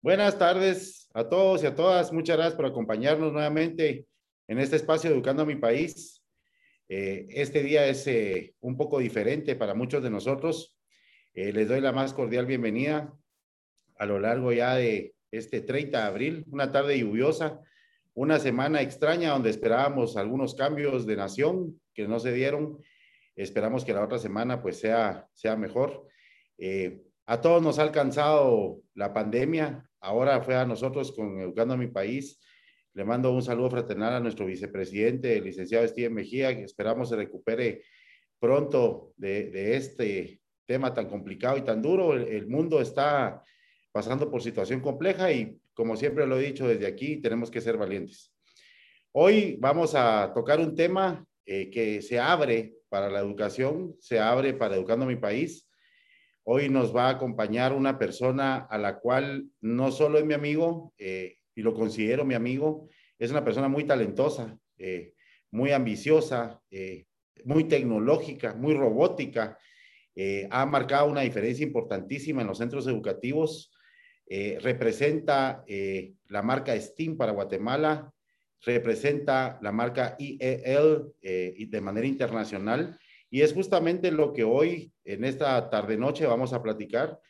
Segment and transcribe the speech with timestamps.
[0.00, 2.12] Buenas tardes a todos y a todas.
[2.12, 4.06] Muchas gracias por acompañarnos nuevamente
[4.46, 6.22] en este espacio Educando a mi país.
[6.88, 10.76] Eh, este día es eh, un poco diferente para muchos de nosotros.
[11.34, 13.12] Eh, les doy la más cordial bienvenida
[13.96, 17.60] a lo largo ya de este 30 de abril, una tarde lluviosa,
[18.14, 22.78] una semana extraña donde esperábamos algunos cambios de nación que no se dieron.
[23.34, 26.06] Esperamos que la otra semana pues sea, sea mejor.
[27.26, 31.88] a todos nos ha alcanzado la pandemia, ahora fue a nosotros con Educando a mi
[31.88, 32.40] país.
[32.94, 37.16] Le mando un saludo fraternal a nuestro vicepresidente, el licenciado Steven Mejía, que esperamos se
[37.16, 37.82] recupere
[38.40, 42.14] pronto de, este tema tan complicado y tan duro.
[42.14, 43.42] El, mundo está
[43.92, 47.76] pasando por situación compleja y como siempre lo he dicho desde aquí, tenemos que ser
[47.76, 48.32] valientes.
[49.12, 54.54] Hoy vamos a tocar un tema eh, que se abre para la educación, se abre
[54.54, 55.67] para Educando a mi país
[56.50, 60.94] Hoy nos va a acompañar una persona a la cual no solo es mi amigo,
[60.96, 65.12] eh, y lo considero mi amigo, es una persona muy talentosa, eh,
[65.50, 67.04] muy ambiciosa, eh,
[67.44, 69.58] muy tecnológica, muy robótica.
[70.50, 73.70] ha marcado una diferencia importantísima en los centros educativos.
[74.60, 75.64] representa
[76.28, 78.10] la marca STEAM para Guatemala,
[78.62, 82.98] representa la marca IEL de manera internacional
[83.30, 87.20] y es justamente lo que hoy, en esta tarde-noche, vamos a platicar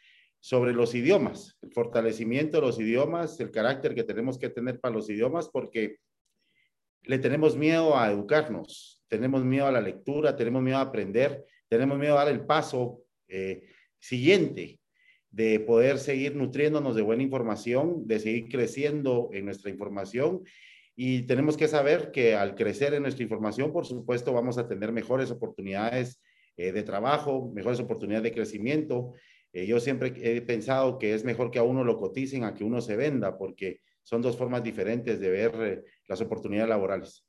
[0.41, 4.95] sobre los idiomas, el fortalecimiento de los idiomas, el carácter que tenemos que tener para
[4.95, 5.97] los idiomas, porque
[7.03, 11.99] le tenemos miedo a educarnos, tenemos miedo a la lectura, tenemos miedo a aprender, tenemos
[11.99, 14.79] miedo a dar el paso eh, siguiente
[15.31, 20.45] de poder seguir nutriéndonos de buena información, de seguir creciendo en nuestra información
[21.01, 24.91] y tenemos que saber que al crecer en nuestra información, por supuesto, vamos a tener
[24.91, 26.21] mejores oportunidades
[26.57, 29.13] eh, de trabajo, mejores oportunidades de crecimiento.
[29.53, 32.65] Eh, yo siempre he pensado que es mejor que a uno lo coticen a que
[32.65, 37.25] uno se venda, porque son dos formas diferentes de ver eh, las oportunidades laborales.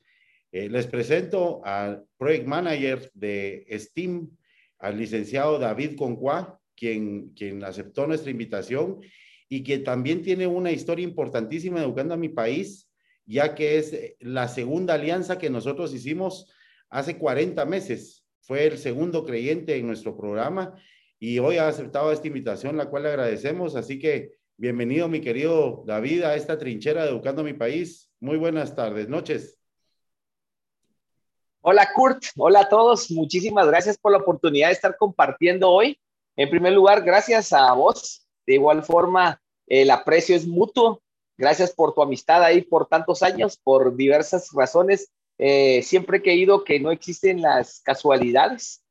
[0.52, 4.32] les presento al Project Manager de STEAM,
[4.80, 9.00] al licenciado David Concuá, quien, quien aceptó nuestra invitación
[9.48, 12.89] y que también tiene una historia importantísima educando a mi país
[13.30, 16.52] ya que es eh, la segunda alianza que nosotros hicimos
[16.90, 18.26] hace 40 meses.
[18.42, 20.74] Fue el segundo creyente en nuestro programa
[21.20, 23.76] y hoy ha aceptado esta invitación, la cual le agradecemos.
[23.76, 28.12] Así que bienvenido, mi querido David, a esta trinchera de Educando mi País.
[28.20, 29.60] Muy buenas tardes, noches.
[31.62, 32.24] Hola, Kurt.
[32.36, 33.12] Hola a todos.
[33.12, 36.00] Muchísimas gracias por la oportunidad de estar compartiendo hoy.
[36.36, 38.28] En primer lugar, gracias a vos.
[38.48, 41.04] De igual forma, el aprecio es mutuo
[41.40, 45.10] Gracias por tu amistad ahí por tantos años, por diversas razones.
[45.38, 48.84] Eh, siempre he creído que no existen las casualidades.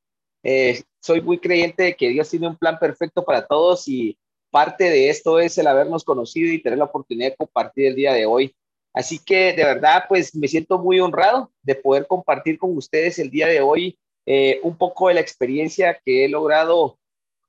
[0.42, 4.18] Eh, soy muy creyente de que Dios tiene un plan perfecto para todos y
[4.50, 8.14] parte de esto es el habernos conocido y tener la oportunidad de compartir el día
[8.14, 8.56] de hoy.
[8.94, 13.28] Así que de verdad, pues me siento muy honrado de poder compartir con ustedes el
[13.28, 16.98] día de hoy eh, un poco de la experiencia que he logrado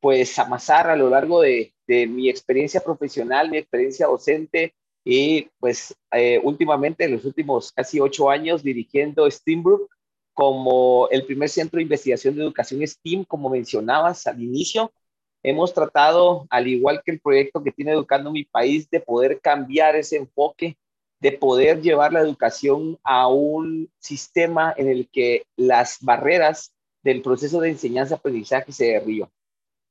[0.02, 4.74] pues amasar a lo largo de, de mi experiencia profesional, mi experiencia docente,
[5.12, 9.90] y pues eh, últimamente, en los últimos casi ocho años, dirigiendo Steambrook
[10.36, 14.94] como el primer centro de investigación de educación STEAM, como mencionabas al inicio,
[15.42, 19.96] hemos tratado, al igual que el proyecto que tiene Educando mi país, de poder cambiar
[19.96, 20.78] ese enfoque,
[21.20, 26.72] de poder llevar la educación a un sistema en el que las barreras
[27.02, 29.32] del proceso de enseñanza-aprendizaje se derriban.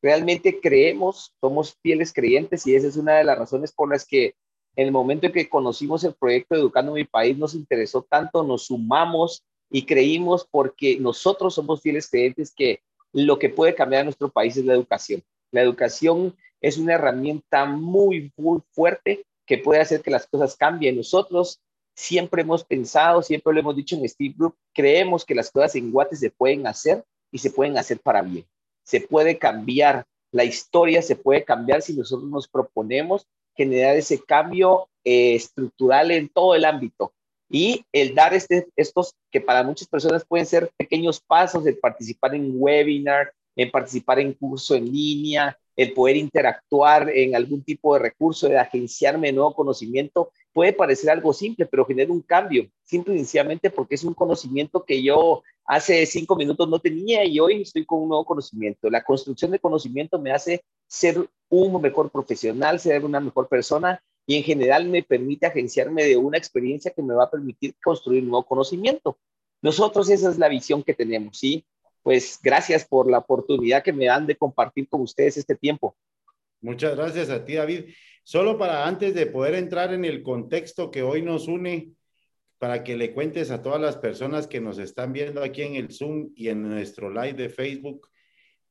[0.00, 4.36] Realmente creemos, somos fieles creyentes y esa es una de las razones por las que
[4.78, 8.66] en el momento en que conocimos el proyecto Educando mi país, nos interesó tanto, nos
[8.66, 12.80] sumamos y creímos porque nosotros somos fieles creyentes que
[13.12, 15.20] lo que puede cambiar a nuestro país es la educación.
[15.50, 20.96] La educación es una herramienta muy, muy fuerte que puede hacer que las cosas cambien.
[20.96, 21.60] Nosotros
[21.96, 25.90] siempre hemos pensado, siempre lo hemos dicho en Steve Group, creemos que las cosas en
[25.90, 28.46] Guate se pueden hacer y se pueden hacer para bien.
[28.84, 33.26] Se puede cambiar la historia, se puede cambiar si nosotros nos proponemos
[33.58, 37.12] generar ese cambio eh, estructural en todo el ámbito.
[37.50, 42.36] Y el dar este, estos que para muchas personas pueden ser pequeños pasos, el participar
[42.36, 48.00] en webinar, en participar en curso en línea, el poder interactuar en algún tipo de
[48.00, 53.18] recurso, de agenciarme nuevo conocimiento, puede parecer algo simple, pero genera un cambio, simple y
[53.18, 57.86] sencillamente porque es un conocimiento que yo hace cinco minutos no tenía y hoy estoy
[57.86, 58.90] con un nuevo conocimiento.
[58.90, 64.34] La construcción de conocimiento me hace ser un mejor profesional, ser una mejor persona y
[64.34, 68.44] en general me permite agenciarme de una experiencia que me va a permitir construir nuevo
[68.44, 69.16] conocimiento.
[69.62, 71.64] Nosotros esa es la visión que tenemos, ¿sí?
[72.02, 75.96] Pues gracias por la oportunidad que me dan de compartir con ustedes este tiempo.
[76.60, 77.84] Muchas gracias a ti, David.
[78.28, 81.94] Solo para antes de poder entrar en el contexto que hoy nos une,
[82.58, 85.90] para que le cuentes a todas las personas que nos están viendo aquí en el
[85.90, 88.06] Zoom y en nuestro live de Facebook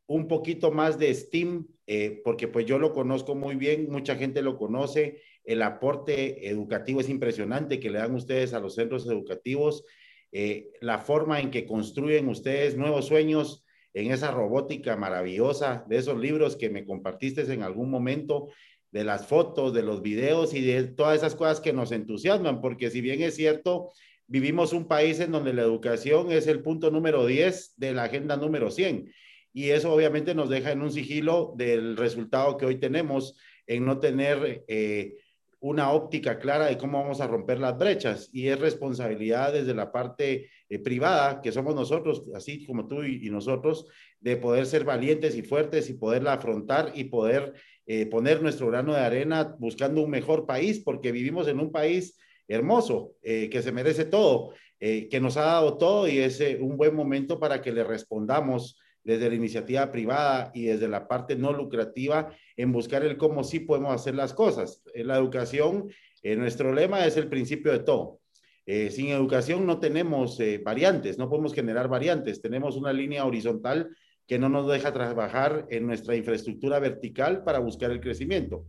[0.06, 4.44] un poquito más de Steam, eh, porque pues yo lo conozco muy bien, mucha gente
[4.44, 9.86] lo conoce, el aporte educativo es impresionante que le dan ustedes a los centros educativos,
[10.31, 13.65] eh, la forma en que construyen ustedes nuevos sueños
[13.95, 18.50] en esa robótica maravillosa, de esos libros que me compartiste en algún momento,
[18.92, 22.89] de las fotos, de los videos y de todas esas cosas que nos entusiasman, porque
[22.89, 23.92] si bien es cierto,
[24.28, 28.38] vivimos un país en donde la educación es el punto número 10 de la agenda
[28.38, 29.12] número 100
[29.54, 34.00] y eso obviamente nos deja en un sigilo del resultado que hoy tenemos en no
[34.00, 35.16] tener eh,
[35.60, 39.92] una óptica clara de cómo vamos a romper las brechas y es responsabilidad desde la
[39.92, 43.88] parte eh, privada, que somos nosotros, así como tú y, nosotros,
[44.19, 47.54] de poder ser valientes y fuertes y poderla afrontar y poder
[47.88, 52.18] eh, poner nuestro grano de arena buscando un mejor país, porque vivimos en un país
[52.48, 57.42] hermoso, que se merece todo, que nos ha dado todo y es un buen momento
[57.42, 62.74] para que le respondamos desde la iniciativa privada y desde la parte no lucrativa en
[62.74, 64.84] buscar el cómo sí podemos hacer las cosas.
[64.94, 65.89] En la educación,
[66.22, 68.19] eh, nuestro lema es el principio de todo.
[68.66, 73.95] Eh, sin educación no tenemos eh, variantes, no podemos generar variantes, tenemos una línea horizontal
[74.27, 78.65] que no nos deja trabajar en nuestra infraestructura vertical para buscar el crecimiento.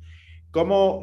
[0.50, 1.02] ¿Cómo,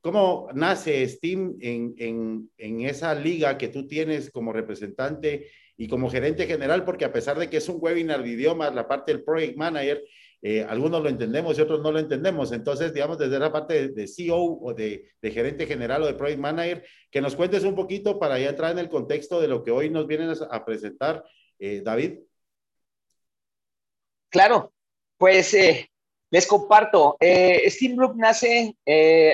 [0.00, 6.46] cómo nace STEAM en, en, esa liga que tú tienes como representante y como gerente
[6.46, 9.56] general, porque a pesar de que es un webinar de idiomas, la parte del project
[9.56, 10.02] manager,
[10.42, 12.52] eh, algunos lo entendemos y otros no lo entendemos.
[12.52, 16.84] Entonces, digamos, desde la parte de, CEO o de, gerente general o de project manager,
[17.10, 19.90] que nos cuentes un poquito para ya entrar en el contexto de lo que hoy
[19.90, 21.24] nos vienen a, presentar,
[21.58, 22.20] eh, David.
[24.30, 24.72] Claro,
[25.18, 25.90] pues eh,
[26.30, 27.16] les comparto.
[27.20, 28.76] Group nace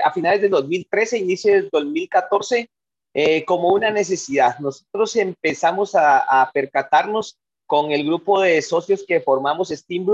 [0.05, 2.69] a finales del 2013, inicio del 2014
[3.15, 4.59] eh, como una necesidad.
[4.59, 10.07] Nosotros empezamos a, percatarnos con el grupo de socios que formamos Steam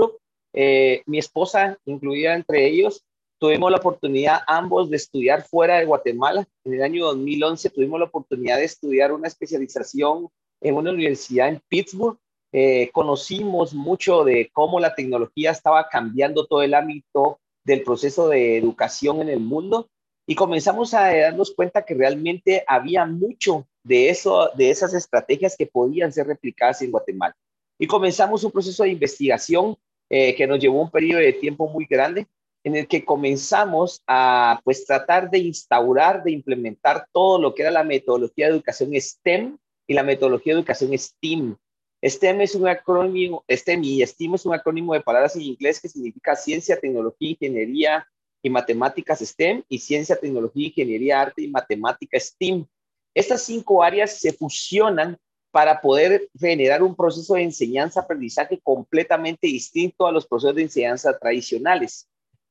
[0.53, 3.05] eh, mi esposa incluida entre ellos,
[3.39, 6.45] tuvimos la oportunidad ambos de estudiar fuera de Guatemala.
[6.65, 10.27] En el año 2011 tuvimos la oportunidad de estudiar una especialización
[10.59, 12.17] en una universidad en Pittsburgh.
[12.51, 18.57] Eh, conocimos mucho de cómo la tecnología estaba cambiando todo el ámbito del proceso de
[18.57, 19.89] educación en el mundo
[20.25, 25.67] y comenzamos a darnos cuenta que realmente había mucho de, eso, de esas estrategias que
[25.67, 27.35] podían ser replicadas en Guatemala.
[27.79, 29.75] Y comenzamos un proceso de investigación
[30.09, 32.27] eh, que nos llevó un periodo de tiempo muy grande,
[32.63, 37.71] en el que comenzamos a pues tratar de instaurar, de implementar todo lo que era
[37.71, 39.57] la metodología de educación STEM
[39.87, 41.57] y la metodología de educación STEAM.
[42.01, 45.89] STEM es un acrónimo, STEM y STEAM es un acrónimo de palabras en inglés que
[45.89, 48.07] significa ciencia, tecnología, ingeniería,
[48.41, 52.65] y matemáticas STEM y ciencia, tecnología, ingeniería, arte y matemática STEAM.
[53.13, 55.17] Estas cinco áreas se fusionan
[55.51, 62.07] para poder generar un proceso de enseñanza-aprendizaje completamente distinto a los procesos de enseñanza tradicionales.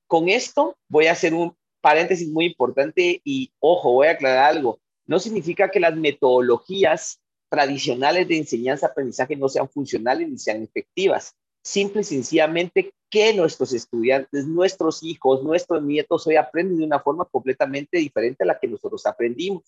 [0.06, 4.80] Con esto voy a hacer un paréntesis muy importante y ojo, voy a aclarar algo.
[5.06, 11.34] No significa que las metodologías tradicionales de enseñanza-aprendizaje no sean funcionales ni sean efectivas.
[11.62, 17.24] Simple y sencillamente que nuestros estudiantes, nuestros hijos, nuestros nietos hoy aprenden de una forma
[17.24, 19.62] completamente diferente a la que nosotros aprendimos.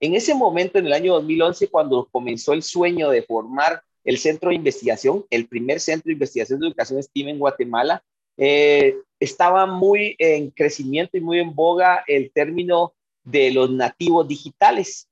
[0.00, 4.48] En ese momento, en el año 2011, cuando comenzó el sueño de formar el centro
[4.48, 8.02] de investigación, el primer centro de investigación de educación STEAM en Guatemala,
[8.38, 15.09] eh, estaba muy en crecimiento y muy en boga el término de los nativos digitales.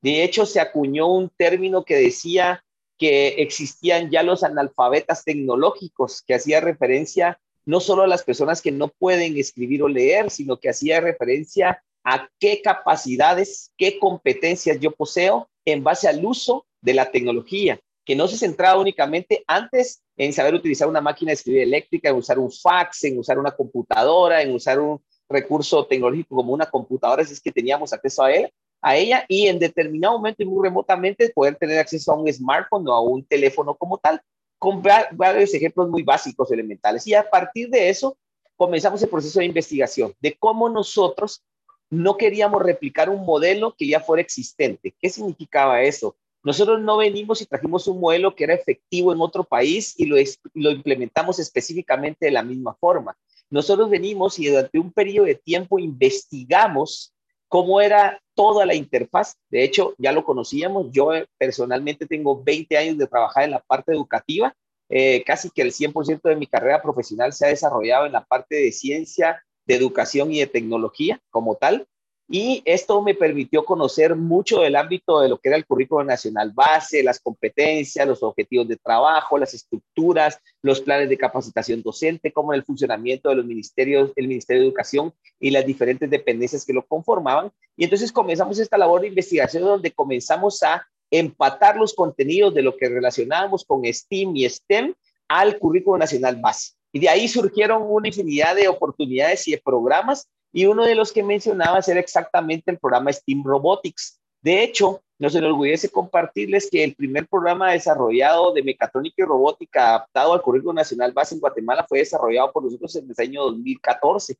[0.00, 2.64] De hecho, se acuñó un término que decía
[2.98, 8.72] que existían ya los analfabetas tecnológicos, que hacía referencia no solo a las personas que
[8.72, 14.92] no pueden escribir o leer, sino que hacía referencia a qué capacidades, qué competencias yo
[14.92, 20.32] poseo en base al uso de la tecnología, que no se centraba únicamente antes en
[20.32, 24.40] saber utilizar una máquina de escribir eléctrica, en usar un fax, en usar una computadora,
[24.40, 28.50] en usar un recurso tecnológico como una computadora, si es que teníamos acceso a él,
[28.80, 32.86] a ella y en determinado momento y muy remotamente poder tener acceso a un smartphone
[32.88, 34.20] o a un teléfono como tal,
[34.58, 37.06] con varios ejemplos muy básicos, elementales.
[37.06, 38.16] Y a partir de eso
[38.56, 41.44] comenzamos el proceso de investigación de cómo nosotros
[41.90, 44.94] no queríamos replicar un modelo que ya fuera existente.
[45.00, 46.16] ¿Qué significaba eso?
[46.42, 50.16] Nosotros no venimos y trajimos un modelo que era efectivo en otro país y lo,
[50.54, 53.16] lo implementamos específicamente de la misma forma.
[53.50, 57.14] Nosotros venimos y durante un periodo de tiempo investigamos
[57.48, 59.34] cómo era toda la interfaz.
[59.50, 60.92] De hecho, ya lo conocíamos.
[60.92, 64.54] Yo eh, personalmente tengo 20 años de trabajar en la parte educativa.
[64.88, 68.54] Eh, casi que el 100% de mi carrera profesional se ha desarrollado en la parte
[68.54, 71.88] de ciencia, de educación y de tecnología como tal.
[72.30, 76.52] Y esto me permitió conocer mucho del ámbito de lo que era el currículo nacional
[76.52, 82.52] base, las competencias, los objetivos de trabajo, las estructuras, los planes de capacitación docente, como
[82.52, 86.84] el funcionamiento de los ministerios, el Ministerio de Educación y las diferentes dependencias que lo
[86.84, 87.50] conformaban.
[87.78, 92.76] Y entonces comenzamos esta labor de investigación donde comenzamos a empatar los contenidos de lo
[92.76, 94.92] que relacionábamos con STEAM y STEM
[95.28, 96.74] al currículo nacional base.
[96.92, 101.12] Y de ahí surgieron una infinidad de oportunidades y de programas y uno de los
[101.12, 104.20] que mencionaba era exactamente el programa STEAM Robotics.
[104.40, 110.32] De hecho, nos enorgullece compartirles que el primer programa desarrollado de mecatrónica y robótica adaptado
[110.32, 114.36] al currículo nacional base en Guatemala fue desarrollado por nosotros en el año 2014.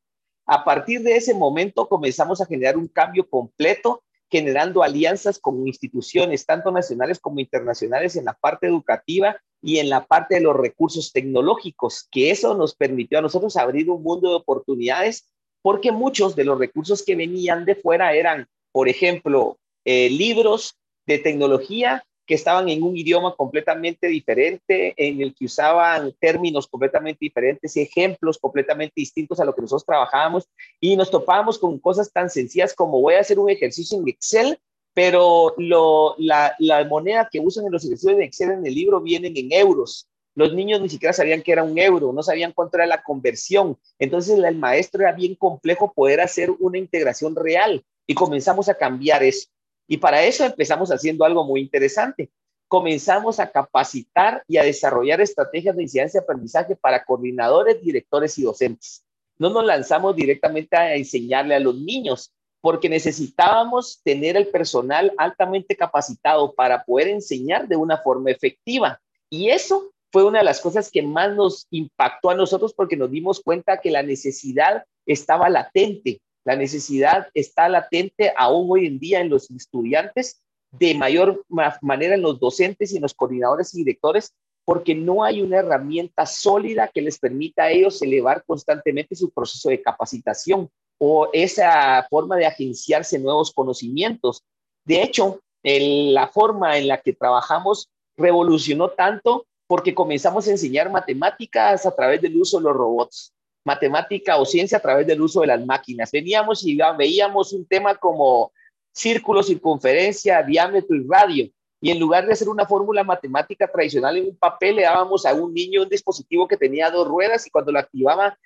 [0.47, 6.47] A partir de ese momento comenzamos a generar un cambio completo, generando alianzas con instituciones,
[6.47, 11.12] tanto nacionales como internacionales, en la parte educativa y en la parte de los recursos
[11.12, 15.29] tecnológicos, que eso nos permitió a nosotros abrir un mundo de oportunidades
[15.62, 21.19] porque muchos de los recursos que venían de fuera eran, por ejemplo, eh, libros de
[21.19, 27.75] tecnología que estaban en un idioma completamente diferente, en el que usaban términos completamente diferentes,
[27.79, 30.47] ejemplos completamente distintos a lo que nosotros trabajábamos,
[30.79, 34.59] y nos topábamos con cosas tan sencillas como voy a hacer un ejercicio en Excel,
[34.93, 39.35] pero la, la moneda que usan en los ejercicios de Excel en el libro vienen
[39.35, 40.07] en euros.
[40.38, 43.76] Los niños ni siquiera sabían que era un euro, no sabían cuánto era la conversión.
[43.99, 49.25] Entonces el maestro era bien complejo poder hacer una integración real y comenzamos a cambiar
[49.25, 49.49] eso.
[49.88, 52.30] Y para eso empezamos haciendo algo muy interesante.
[52.68, 58.42] Comenzamos a capacitar y a desarrollar estrategias de incidencia de aprendizaje para coordinadores, directores y
[58.42, 59.04] docentes.
[59.38, 65.75] No nos lanzamos directamente a enseñarle a los niños, porque necesitábamos tener el personal altamente
[65.75, 69.00] capacitado para poder enseñar de una forma efectiva.
[69.28, 73.11] Y eso fue una de las cosas que más nos impactó a nosotros porque nos
[73.11, 76.21] dimos cuenta que la necesidad estaba latente.
[76.45, 81.45] La necesidad está latente aún hoy en día en los estudiantes, de mayor
[81.81, 84.35] manera en los docentes y en los coordinadores y directores,
[84.65, 89.71] porque no hay una herramienta sólida que les permita a ellos elevar constantemente su proceso
[89.71, 94.43] de capacitación o esa forma de agenciarse nuevos conocimientos.
[94.85, 101.87] De hecho, la forma en la que trabajamos revolucionó tanto porque comenzamos a enseñar matemáticas
[101.87, 103.34] a través del uso de los robots,
[103.64, 106.10] matemática o ciencia a través del uso de las máquinas.
[106.10, 108.50] Veníamos y veíamos un tema como
[108.92, 111.50] círculo, circunferencia, diámetro y radio.
[111.80, 115.34] Y en lugar de hacer una fórmula matemática tradicional en un papel, le dábamos a
[115.34, 118.37] un niño un dispositivo que tenía dos ruedas y cuando lo activaba,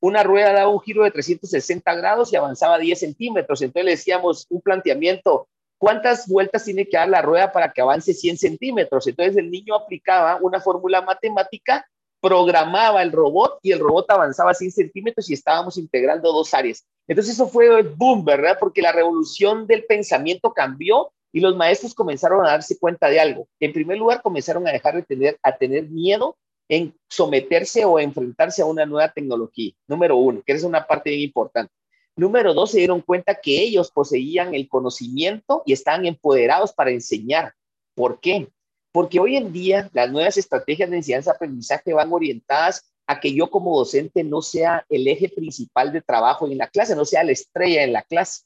[0.00, 3.62] una rueda daba un giro de 360 grados y avanzaba 10 centímetros.
[3.62, 5.48] Entonces le decíamos un planteamiento,
[5.82, 9.04] ¿Cuántas vueltas tiene que dar la rueda para que avance 100 centímetros?
[9.08, 11.84] Entonces el niño aplicaba una fórmula matemática,
[12.20, 16.86] programaba el robot y el robot avanzaba 100 centímetros y estábamos integrando dos áreas.
[17.08, 18.58] Entonces eso fue el boom, ¿verdad?
[18.60, 23.48] Porque la revolución del pensamiento cambió y los maestros comenzaron a darse cuenta de algo.
[23.58, 26.36] En primer lugar, comenzaron a dejar de tener, a tener miedo
[26.68, 29.72] en someterse o enfrentarse a una nueva tecnología.
[29.88, 31.72] Número uno, que es una parte bien importante.
[32.16, 37.54] Número dos, se dieron cuenta que ellos poseían el conocimiento y estaban empoderados para enseñar.
[37.94, 38.48] ¿Por qué?
[38.92, 43.76] Porque hoy en día las nuevas estrategias de enseñanza-aprendizaje van orientadas a que yo como
[43.76, 47.82] docente no sea el eje principal de trabajo en la clase, no sea la estrella
[47.82, 48.42] en la clase,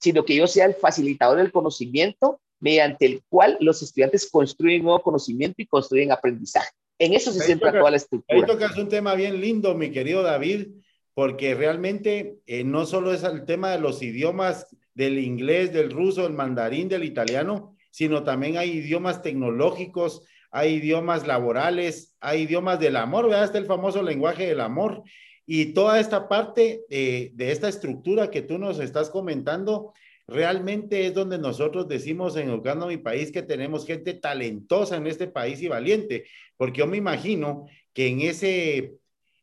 [0.00, 5.02] sino que yo sea el facilitador del conocimiento mediante el cual los estudiantes construyen nuevo
[5.02, 6.70] conocimiento y construyen aprendizaje.
[6.98, 8.38] En eso se centra toda la estructura.
[8.38, 10.68] Ahí tocas un tema bien lindo, mi querido David,
[11.14, 16.22] porque realmente eh, no solo es el tema de los idiomas del inglés, del ruso,
[16.22, 22.96] del mandarín, del italiano, sino también hay idiomas tecnológicos, hay idiomas laborales, hay idiomas del
[22.96, 23.44] amor, ¿verdad?
[23.44, 25.02] Está el famoso lenguaje del amor.
[25.46, 29.92] Y toda esta parte de esta estructura que tú nos estás comentando,
[30.26, 35.26] realmente es donde nosotros decimos en Educando mi País que tenemos gente talentosa en este
[35.26, 36.24] país y valiente,
[36.56, 38.94] porque yo me imagino que en ese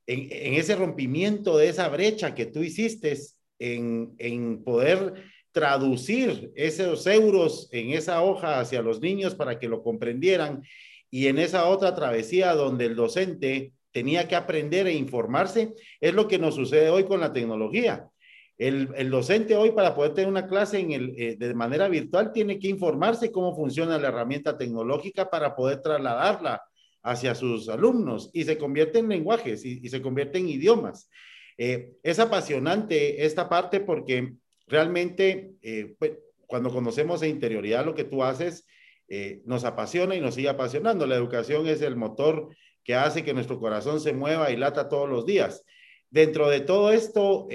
[0.10, 3.16] en, ese rompimiento de esa brecha que tú hiciste
[3.60, 5.14] en, poder
[5.52, 10.64] traducir esos euros en esa hoja hacia los niños para que lo comprendieran
[11.12, 16.28] y en esa otra travesía donde el docente tenía que aprender e informarse, es lo
[16.28, 18.08] que nos sucede hoy con la tecnología.
[18.58, 22.32] El, el docente hoy para poder tener una clase en el, eh, de manera virtual
[22.32, 26.62] tiene que informarse cómo funciona la herramienta tecnológica para poder trasladarla
[27.04, 31.10] hacia sus alumnos y se convierte en lenguajes y, se convierte en idiomas.
[31.58, 34.34] Eh, es apasionante esta parte porque
[34.68, 36.14] realmente eh, pues,
[36.48, 38.66] cuando conocemos de interioridad lo que tú haces,
[39.08, 41.08] eh, nos apasiona y nos sigue apasionando.
[41.08, 42.50] La educación es el motor
[42.84, 45.64] que hace que nuestro corazón se mueva y lata todos los días.
[46.10, 47.48] Dentro de todo esto,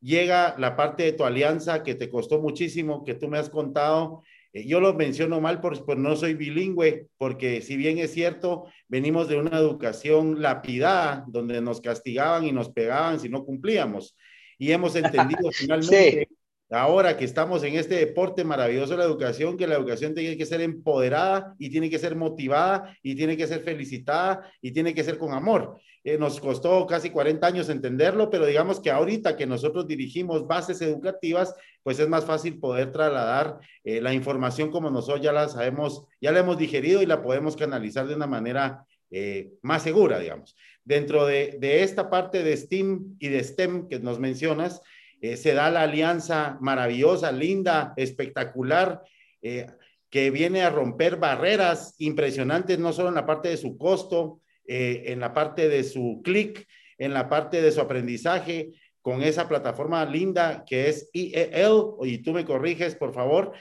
[0.00, 4.22] llega la parte de tu alianza que te costó muchísimo, que tú me has contado.
[4.52, 9.28] Eh, yo lo menciono mal porque no soy bilingüe, porque si bien es cierto, venimos
[9.28, 14.16] de una educación lapidada, donde nos castigaban y nos pegaban si no cumplíamos.
[14.58, 16.28] Y hemos entendido finalmente
[16.72, 20.46] ahora que estamos en este deporte maravilloso de la educación, que la educación tiene que
[20.46, 25.04] ser empoderada y tiene que ser motivada y tiene que ser felicitada y tiene que
[25.04, 25.78] ser con amor.
[26.04, 30.80] Eh, nos costó casi 40 años entenderlo, pero digamos que ahorita que nosotros dirigimos bases
[30.80, 36.06] educativas, pues es más fácil poder trasladar eh, la información como nosotros ya la sabemos,
[36.20, 40.56] ya la hemos digerido y la podemos canalizar de una manera eh, más segura, digamos.
[40.84, 44.82] Dentro de, de esta parte de STEAM y de STEM que nos mencionas,
[45.22, 49.02] eh, se da la alianza maravillosa, linda, espectacular,
[49.40, 49.68] eh,
[50.10, 55.04] que viene a romper barreras impresionantes, no solo en la parte de su costo, eh,
[55.06, 56.66] en la parte de su clic,
[56.98, 62.32] en la parte de su aprendizaje, con esa plataforma linda que es IEL, y tú
[62.32, 63.52] me corriges, por favor.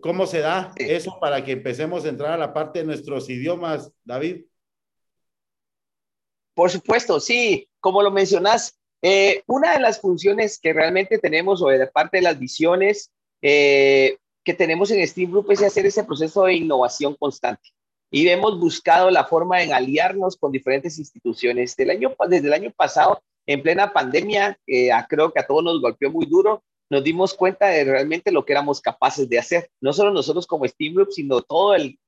[0.00, 3.92] ¿Cómo se da eso para que empecemos a entrar a la parte de nuestros idiomas,
[4.02, 4.46] David?
[6.54, 11.68] Por supuesto, sí, como lo mencionas, eh, una de las funciones que realmente tenemos o
[11.68, 13.12] de parte de las visiones
[13.42, 17.68] eh, que tenemos en Steam Group es hacer ese proceso de innovación constante.
[18.10, 21.76] Y hemos buscado la forma de aliarnos con diferentes instituciones.
[21.76, 26.26] Desde el año pasado, en plena pandemia, eh, creo que a todos nos golpeó muy
[26.26, 29.70] duro, nos dimos cuenta de realmente lo que éramos capaces de hacer.
[29.80, 31.98] No solo nosotros como Steam Group, sino todo el,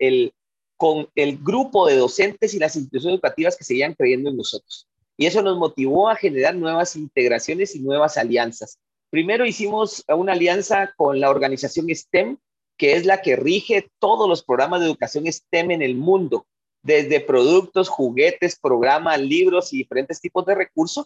[0.79, 4.89] con el grupo de docentes y las instituciones educativas que seguían creyendo en nosotros.
[5.21, 8.79] Y eso nos motivó a generar nuevas integraciones y nuevas alianzas.
[9.11, 12.39] Primero hicimos una alianza con la organización STEM,
[12.79, 16.47] que es la que rige todos los programas de educación STEM en el mundo,
[16.83, 21.05] desde productos, juguetes, programas, libros y diferentes tipos de recursos.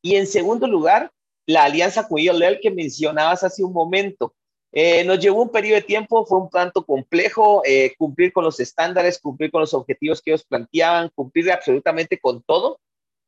[0.00, 1.10] Y en segundo lugar,
[1.44, 4.32] la alianza con IOLEL que mencionabas hace un momento.
[4.70, 8.60] Eh, nos llevó un periodo de tiempo, fue un tanto complejo eh, cumplir con los
[8.60, 12.78] estándares, cumplir con los objetivos que ellos planteaban, cumplir absolutamente con todo,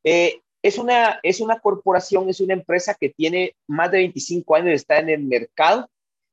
[0.04, 4.74] eh, es, una, es una corporación, es una empresa que tiene más de 25 años
[4.74, 5.88] estar en el mercado,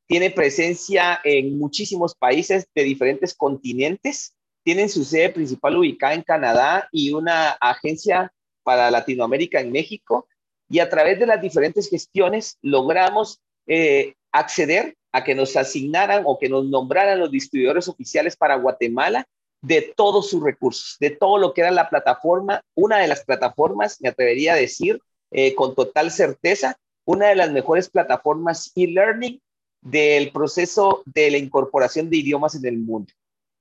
[0.08, 6.88] tiene presencia en muchísimos países de diferentes continentes, tienen su sede principal ubicada en Canadá
[6.92, 8.32] y una agencia
[8.64, 10.28] para Latinoamérica en México.
[10.68, 16.38] Y a través de las diferentes gestiones logramos eh, acceder a que nos asignaran o
[16.40, 19.28] que nos nombraran los distribuidores oficiales para Guatemala
[19.62, 24.00] de todos sus recursos, de todo lo que era la plataforma, una de las plataformas,
[24.02, 25.00] me atrevería a decir
[25.32, 29.42] eh, con total certeza, una de las mejores plataformas e-learning
[29.82, 33.12] del proceso de la incorporación de idiomas en el mundo.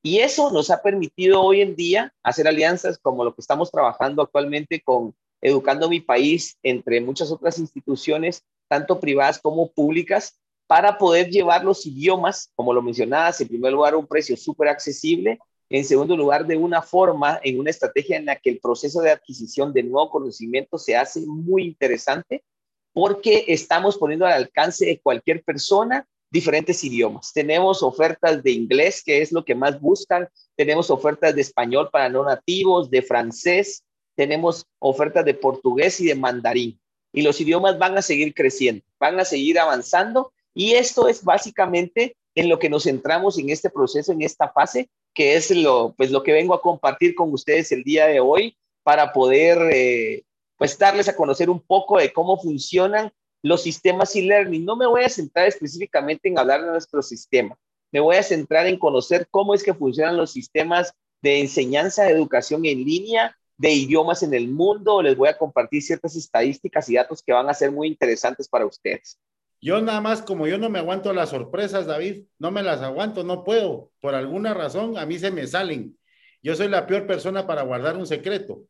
[0.02, 4.22] Y eso nos ha permitido hoy en día hacer alianzas como lo que estamos trabajando
[4.22, 11.28] actualmente con Educando mi País, entre muchas otras instituciones, tanto privadas como públicas, para poder
[11.30, 15.38] llevar los idiomas, como lo mencionabas, en primer lugar, a un precio súper accesible
[15.70, 19.10] en segundo lugar, de una forma, en una estrategia en la que el proceso de
[19.10, 22.44] adquisición de nuevo conocimiento se hace muy interesante
[22.92, 27.32] porque estamos poniendo al alcance de cualquier persona diferentes idiomas.
[27.32, 30.28] Tenemos ofertas de inglés, que es lo que más buscan.
[30.56, 33.84] Tenemos ofertas de español para no nativos, de francés.
[34.16, 36.80] Tenemos ofertas de portugués y de mandarín.
[37.12, 40.32] Y los idiomas van a seguir creciendo, van a seguir avanzando.
[40.52, 44.90] Y esto es básicamente en lo que nos centramos en este proceso, en esta fase,
[45.14, 48.56] que es lo, pues, lo que vengo a compartir con ustedes el día de hoy
[48.82, 50.24] para poder eh,
[50.56, 54.64] pues darles a conocer un poco de cómo funcionan los sistemas e-learning.
[54.64, 57.56] No me voy a centrar específicamente en hablar de nuestro sistema,
[57.94, 62.10] me voy a centrar en conocer cómo es que funcionan los sistemas de enseñanza de
[62.10, 65.00] educación en línea de idiomas en el mundo.
[65.00, 68.66] Les voy a compartir ciertas estadísticas y datos que van a ser muy interesantes para
[68.66, 69.18] ustedes.
[69.64, 73.24] Yo nada más, como yo no me aguanto las sorpresas, David, no me las aguanto,
[73.24, 73.90] no puedo.
[73.98, 75.96] Por alguna razón, a mí se me salen.
[76.42, 78.64] Yo soy la peor persona para guardar un secreto.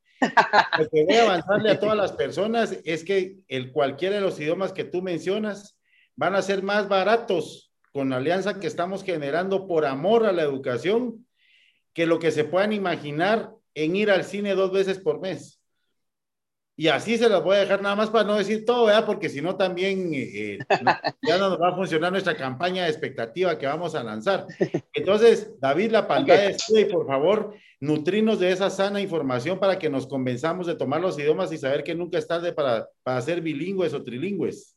[0.78, 4.38] Lo que voy a avanzarle a todas las personas es que el cualquiera de los
[4.38, 5.76] idiomas que tú mencionas
[6.14, 10.42] van a ser más baratos con la alianza que estamos generando por amor a la
[10.42, 11.26] educación
[11.92, 15.60] que lo que se puedan imaginar en ir al cine dos veces por mes.
[16.76, 19.06] Y así se las voy a dejar nada más para no decir todo, ¿verdad?
[19.06, 20.58] Porque si no también eh, eh,
[21.22, 24.46] ya no nos va a funcionar nuestra campaña de expectativa que vamos a lanzar.
[24.92, 29.88] Entonces, David, la pantalla es y por favor, nutrinos de esa sana información para que
[29.88, 33.40] nos convenzamos de tomar los idiomas y saber que nunca es tarde para, para ser
[33.40, 34.74] bilingües o trilingües.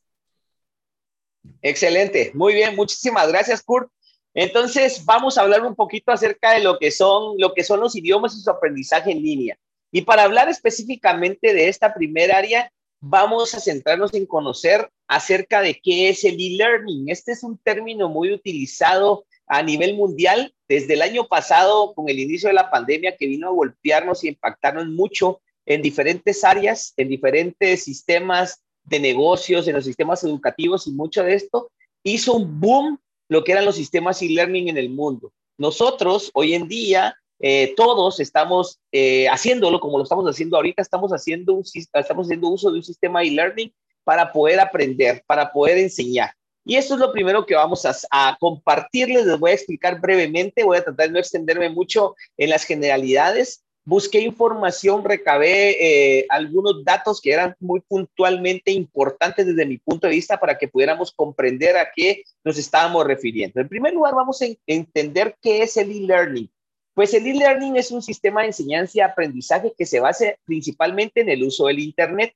[1.63, 3.89] Excelente, muy bien, muchísimas gracias, Kurt.
[4.35, 7.95] Entonces, vamos a hablar un poquito acerca de lo que son, lo que son los
[7.95, 9.57] idiomas y su aprendizaje en línea.
[9.91, 15.79] Y para hablar específicamente de esta primera área, vamos a centrarnos en conocer acerca de
[15.81, 17.09] qué es el e-learning.
[17.09, 22.19] Este es un término muy utilizado a nivel mundial desde el año pasado con el
[22.19, 27.07] inicio de la pandemia que vino a golpearnos y impactarnos mucho en diferentes áreas, en
[27.09, 31.71] diferentes sistemas de negocios, en los sistemas educativos y mucho de esto
[32.03, 35.33] hizo un boom lo que eran los sistemas e-learning en el mundo.
[35.57, 41.11] Nosotros hoy en día eh, todos estamos eh, haciéndolo como lo estamos haciendo ahorita, estamos
[41.11, 43.73] haciendo, un, estamos haciendo uso de un sistema e-learning
[44.03, 46.31] para poder aprender, para poder enseñar.
[46.65, 50.63] Y esto es lo primero que vamos a, a, compartirles, les voy a explicar brevemente,
[50.63, 53.63] voy a tratar de no extenderme mucho en las generalidades.
[53.85, 60.13] Busqué información, recabé eh, algunos datos que eran muy puntualmente importantes desde mi punto de
[60.15, 63.61] vista para que pudiéramos comprender a qué nos estábamos refiriendo.
[63.61, 66.51] En primer lugar, vamos a entender qué es el e-learning.
[66.97, 71.29] Pues el e-learning es un sistema de enseñanza y aprendizaje que se basa principalmente en
[71.29, 72.33] el uso del Internet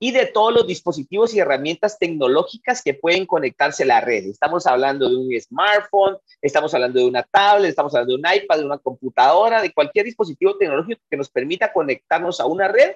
[0.00, 4.24] y de todos los dispositivos y herramientas tecnológicas que pueden conectarse a la red.
[4.24, 8.56] Estamos hablando de un smartphone, estamos hablando de una tablet, estamos hablando de un iPad,
[8.60, 12.92] de una computadora, de cualquier dispositivo tecnológico que nos permita conectarnos a una red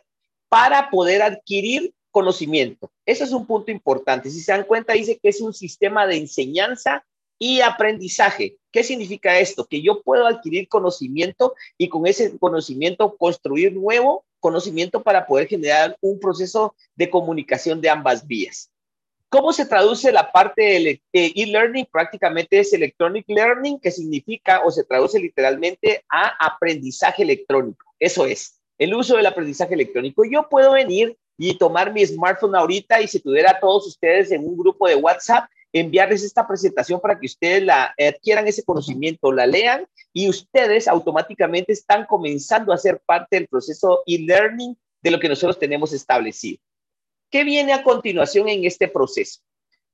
[0.48, 2.90] para poder adquirir conocimiento.
[3.04, 4.30] Eso es un punto importante.
[4.30, 7.04] Si se dan cuenta, dice que es un sistema de enseñanza
[7.42, 8.56] y aprendizaje.
[8.70, 9.66] ¿Qué significa esto?
[9.66, 15.96] Que yo puedo adquirir conocimiento y con ese conocimiento construir nuevo conocimiento para poder generar
[16.00, 18.70] un proceso de comunicación de ambas vías.
[19.28, 21.88] ¿Cómo se traduce la parte de e-learning?
[21.90, 27.86] Prácticamente es electronic learning, que significa o se traduce literalmente a aprendizaje electrónico.
[27.98, 30.22] Eso es, el uso del aprendizaje electrónico.
[30.24, 34.46] Yo puedo venir y tomar mi smartphone ahorita y si tuviera a todos ustedes en
[34.46, 39.46] un grupo de WhatsApp enviarles esta presentación para que ustedes la adquieran ese conocimiento, la
[39.46, 45.28] lean y ustedes automáticamente están comenzando a ser parte del proceso e-learning de lo que
[45.28, 46.58] nosotros tenemos establecido.
[47.30, 49.40] ¿Qué viene a continuación en este proceso?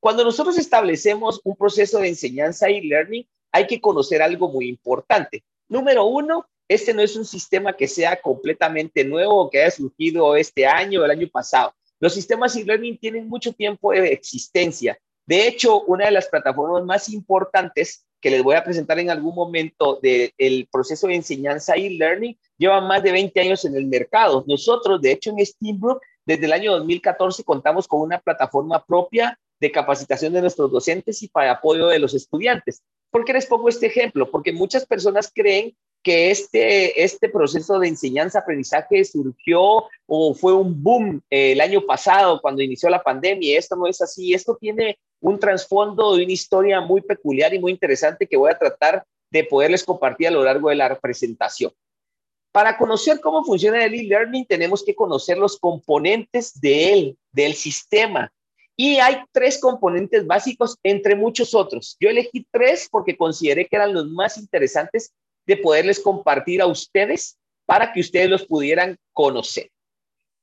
[0.00, 5.44] Cuando nosotros establecemos un proceso de enseñanza e-learning, hay que conocer algo muy importante.
[5.68, 10.36] Número uno, este no es un sistema que sea completamente nuevo o que haya surgido
[10.36, 11.72] este año o el año pasado.
[12.00, 17.10] Los sistemas e-learning tienen mucho tiempo de existencia de hecho, una de las plataformas más
[17.10, 22.34] importantes que les voy a presentar en algún momento del proceso de enseñanza y learning
[22.56, 24.42] lleva más de 20 años en el mercado.
[24.48, 29.70] Nosotros, de hecho, en Steambrook, desde el año 2014 contamos con una plataforma propia de
[29.70, 32.82] capacitación de nuestros docentes y para apoyo de los estudiantes.
[33.10, 34.30] ¿Por qué les pongo este ejemplo?
[34.30, 41.20] Porque muchas personas creen que este, este proceso de enseñanza-aprendizaje surgió o fue un boom
[41.28, 43.58] eh, el año pasado cuando inició la pandemia.
[43.58, 44.32] Esto no es así.
[44.32, 48.58] Esto tiene un trasfondo de una historia muy peculiar y muy interesante que voy a
[48.58, 51.72] tratar de poderles compartir a lo largo de la presentación.
[52.52, 58.32] Para conocer cómo funciona el e-learning tenemos que conocer los componentes de él, del sistema.
[58.74, 61.96] Y hay tres componentes básicos entre muchos otros.
[62.00, 65.12] Yo elegí tres porque consideré que eran los más interesantes
[65.46, 69.70] de poderles compartir a ustedes para que ustedes los pudieran conocer.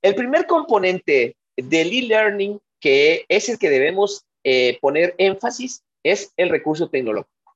[0.02, 6.50] El primer componente del e-learning, que es el que debemos eh, poner énfasis es el
[6.50, 7.56] recurso tecnológico.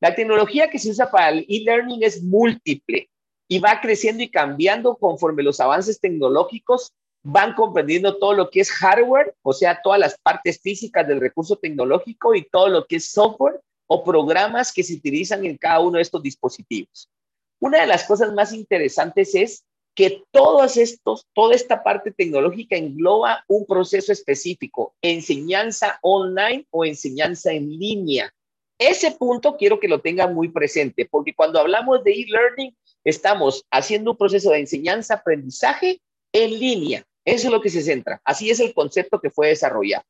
[0.00, 3.10] La tecnología que se usa para el e-learning es múltiple
[3.48, 6.92] y va creciendo y cambiando conforme los avances tecnológicos
[7.24, 11.56] van comprendiendo todo lo que es hardware, o sea, todas las partes físicas del recurso
[11.56, 15.96] tecnológico y todo lo que es software o programas que se utilizan en cada uno
[15.96, 17.10] de estos dispositivos.
[17.58, 23.44] Una de las cosas más interesantes es que todos estos, toda esta parte tecnológica engloba
[23.48, 28.32] un proceso específico, enseñanza online o enseñanza en línea.
[28.78, 32.74] Ese punto quiero que lo tengan muy presente, porque cuando hablamos de e-learning,
[33.04, 36.00] estamos haciendo un proceso de enseñanza-aprendizaje
[36.32, 37.04] en línea.
[37.24, 38.20] Eso es lo que se centra.
[38.24, 40.04] Así es el concepto que fue desarrollado.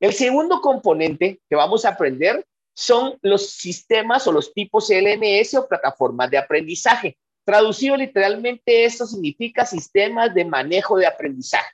[0.00, 5.66] El segundo componente que vamos a aprender son los sistemas o los tipos LMS o
[5.66, 7.18] plataformas de aprendizaje.
[7.48, 11.70] Traducido literalmente, esto significa sistemas de manejo de aprendizaje.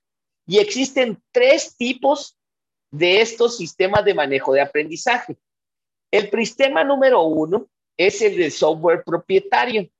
[0.46, 2.38] Y existen tres tipos
[2.92, 5.36] de estos sistemas de manejo de aprendizaje.
[6.12, 9.90] El sistema número uno es el de software propietario.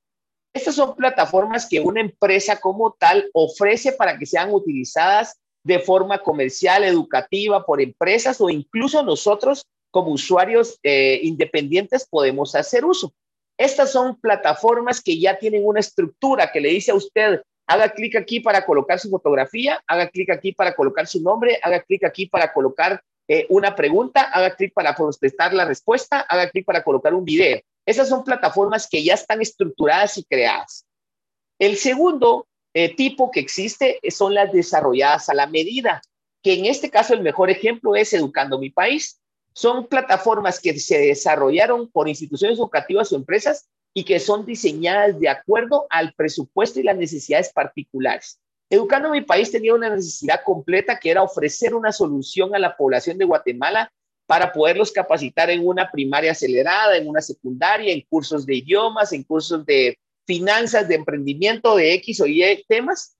[0.52, 6.20] Estas son plataformas que una empresa como tal ofrece para que sean utilizadas de forma
[6.22, 13.12] comercial, educativa, por empresas o incluso nosotros como usuarios eh, independientes podemos hacer uso.
[13.56, 18.16] Estas son plataformas que ya tienen una estructura que le dice a usted, haga clic
[18.16, 22.26] aquí para colocar su fotografía, haga clic aquí para colocar su nombre, haga clic aquí
[22.26, 27.14] para colocar eh, una pregunta, haga clic para contestar la respuesta, haga clic para colocar
[27.14, 27.60] un video.
[27.86, 30.86] Esas son plataformas que ya están estructuradas y creadas.
[31.58, 36.02] El segundo eh, tipo que existe son las desarrolladas a la medida,
[36.42, 39.20] que en este caso el mejor ejemplo es Educando Mi País.
[39.54, 45.28] Son plataformas que se desarrollaron por instituciones educativas o empresas y que son diseñadas de
[45.28, 48.40] acuerdo al presupuesto y las necesidades particulares.
[48.68, 53.18] Educando Mi País tenía una necesidad completa que era ofrecer una solución a la población
[53.18, 53.92] de Guatemala
[54.26, 59.22] para poderlos capacitar en una primaria acelerada, en una secundaria, en cursos de idiomas, en
[59.22, 63.16] cursos de finanzas, de emprendimiento, de X o Y temas.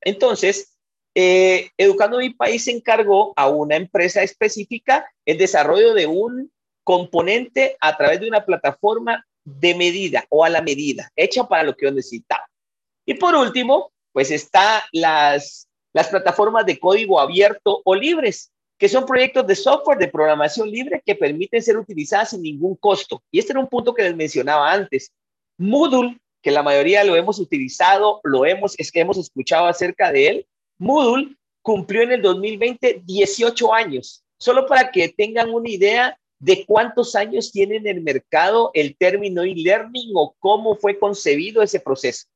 [0.00, 0.75] Entonces,
[1.18, 6.52] eh, Educando Mi País se encargó a una empresa específica el desarrollo de un
[6.84, 11.74] componente a través de una plataforma de medida o a la medida, hecha para lo
[11.74, 12.46] que yo necesitaba.
[13.06, 19.06] Y por último, pues está las, las plataformas de código abierto o libres, que son
[19.06, 23.22] proyectos de software de programación libre que permiten ser utilizadas sin ningún costo.
[23.30, 25.10] Y este era un punto que les mencionaba antes.
[25.56, 30.28] Moodle que la mayoría lo hemos utilizado, lo hemos, es que hemos escuchado acerca de
[30.28, 30.46] él.
[30.78, 37.14] Moodle cumplió en el 2020 18 años, solo para que tengan una idea de cuántos
[37.14, 42.26] años tiene en el mercado el término e-learning o cómo fue concebido ese proceso.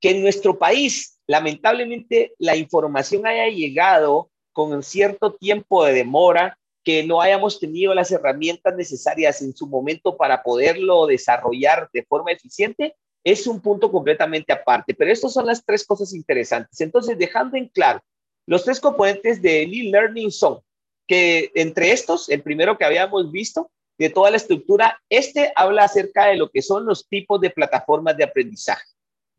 [0.00, 7.02] Que en nuestro país, lamentablemente, la información haya llegado con cierto tiempo de demora, que
[7.02, 12.94] no hayamos tenido las herramientas necesarias en su momento para poderlo desarrollar de forma eficiente,
[13.24, 16.80] es un punto completamente aparte, pero estas son las tres cosas interesantes.
[16.80, 18.00] Entonces, dejando en claro,
[18.46, 20.60] los tres componentes de e-learning son
[21.06, 26.26] que entre estos, el primero que habíamos visto, de toda la estructura, este habla acerca
[26.26, 28.84] de lo que son los tipos de plataformas de aprendizaje,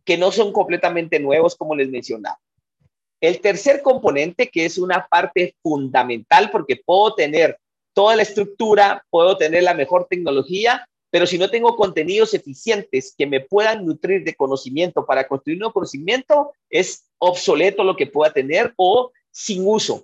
[0.03, 2.39] que no son completamente nuevos, como les mencionaba.
[3.21, 7.57] El tercer componente, que es una parte fundamental, porque puedo tener
[7.93, 13.25] toda la estructura, puedo tener la mejor tecnología, pero si no tengo contenidos eficientes que
[13.25, 18.73] me puedan nutrir de conocimiento para construir un conocimiento, es obsoleto lo que pueda tener
[18.75, 20.03] o sin uso.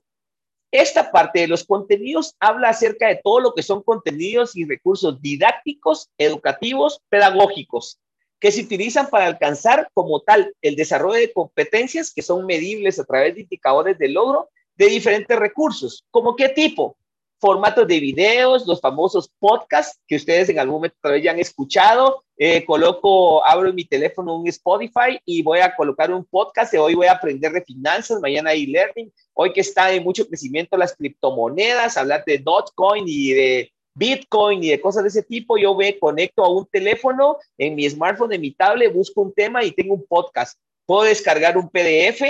[0.72, 5.22] Esta parte de los contenidos habla acerca de todo lo que son contenidos y recursos
[5.22, 8.00] didácticos, educativos, pedagógicos,
[8.40, 13.04] que se utilizan para alcanzar como tal el desarrollo de competencias que son medibles a
[13.04, 14.48] través de indicadores de logro
[14.78, 16.06] de diferentes recursos.
[16.10, 16.96] ¿Como qué tipo?
[17.42, 22.24] Formatos de videos, los famosos podcasts que ustedes en algún momento ya han escuchado.
[22.38, 26.80] Eh, coloco, abro en mi teléfono un Spotify y voy a colocar un podcast de
[26.80, 30.96] hoy voy a aprender de finanzas, mañana e-learning, hoy que está en mucho crecimiento las
[30.96, 35.98] criptomonedas, hablar de Dogecoin y de Bitcoin y de cosas de ese tipo, yo me
[35.98, 39.96] conecto a un teléfono en mi smartphone, en mi tablet, busco un tema y tengo
[39.96, 40.60] un podcast.
[40.86, 42.22] Puedo descargar un PDF,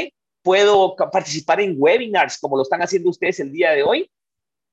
[0.41, 4.09] puedo participar en webinars como lo están haciendo ustedes el día de hoy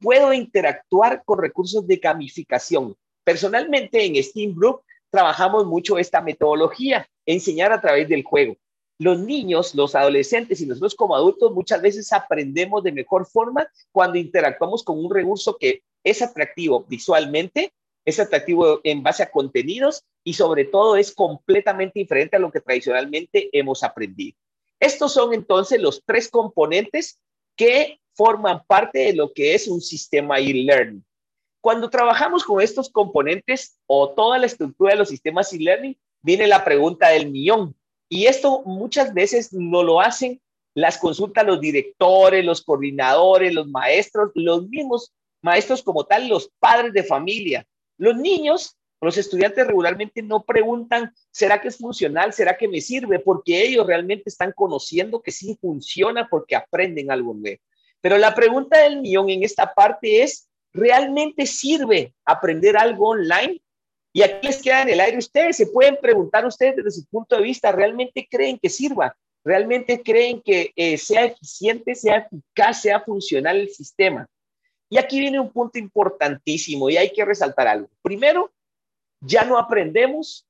[0.00, 2.96] puedo interactuar con recursos de gamificación.
[3.24, 8.56] Personalmente en Steam Group trabajamos mucho esta metodología, enseñar a través del juego.
[8.98, 14.18] Los niños, los adolescentes y nosotros como adultos muchas veces aprendemos de mejor forma cuando
[14.18, 17.72] interactuamos con un recurso que es atractivo visualmente,
[18.04, 22.60] es atractivo en base a contenidos y sobre todo es completamente diferente a lo que
[22.60, 24.36] tradicionalmente hemos aprendido.
[24.80, 27.18] Estos son entonces los tres componentes
[27.56, 31.04] que forman parte de lo que es un sistema e-learning.
[31.60, 36.64] Cuando trabajamos con estos componentes o toda la estructura de los sistemas e-learning, viene la
[36.64, 37.76] pregunta del millón.
[38.08, 40.40] Y esto muchas veces no lo hacen
[40.74, 46.92] las consultas los directores, los coordinadores, los maestros, los mismos maestros como tal, los padres
[46.92, 47.66] de familia.
[47.98, 52.32] Los niños, los estudiantes regularmente no preguntan, ¿será que es funcional?
[52.32, 53.20] ¿Será que me sirve?
[53.20, 57.60] Porque ellos realmente están conociendo que sí funciona porque aprenden algo nuevo.
[58.00, 63.60] Pero la pregunta del millón en esta parte es, ¿realmente sirve aprender algo online?
[64.12, 67.36] Y aquí les queda en el aire ustedes, se pueden preguntar ustedes desde su punto
[67.36, 69.16] de vista, ¿realmente creen que sirva?
[69.44, 74.26] ¿Realmente creen que eh, sea eficiente, sea eficaz, sea funcional el sistema?
[74.90, 77.88] Y aquí viene un punto importantísimo y hay que resaltar algo.
[78.02, 78.50] Primero,
[79.20, 80.46] ya no aprendemos,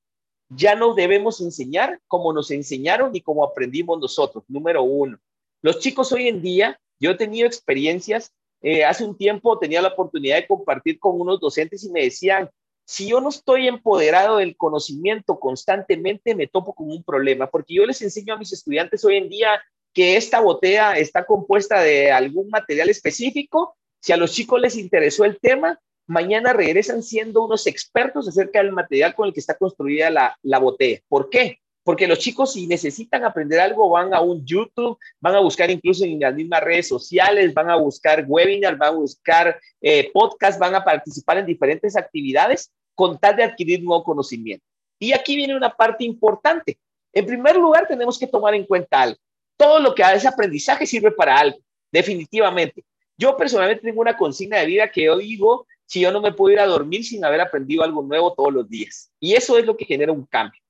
[0.48, 4.44] ya no debemos enseñar como nos enseñaron y como aprendimos nosotros.
[4.48, 5.18] Número uno,
[5.62, 9.88] los chicos hoy en día yo he tenido experiencias, eh, hace un tiempo tenía la
[9.88, 12.50] oportunidad de compartir con unos docentes y me decían,
[12.84, 17.84] si yo no estoy empoderado del conocimiento constantemente, me topo con un problema, porque yo
[17.84, 19.60] les enseño a mis estudiantes hoy en día
[19.92, 23.76] que esta botella está compuesta de algún material específico.
[24.00, 28.72] Si a los chicos les interesó el tema, mañana regresan siendo unos expertos acerca del
[28.72, 31.00] material con el que está construida la, la botella.
[31.08, 31.60] ¿Por qué?
[31.84, 36.04] Porque los chicos si necesitan aprender algo van a un YouTube, van a buscar incluso
[36.04, 40.74] en las mismas redes sociales, van a buscar webinars, van a buscar eh, podcasts, van
[40.74, 44.64] a participar en diferentes actividades con tal de adquirir nuevo conocimiento.
[44.98, 46.78] Y aquí viene una parte importante.
[47.12, 49.18] En primer lugar, tenemos que tomar en cuenta algo.
[49.56, 51.58] Todo lo que hace aprendizaje sirve para algo,
[51.90, 52.84] definitivamente.
[53.16, 56.52] Yo personalmente tengo una consigna de vida que yo digo, si yo no me puedo
[56.52, 59.10] ir a dormir sin haber aprendido algo nuevo todos los días.
[59.18, 60.60] Y eso es lo que genera un cambio.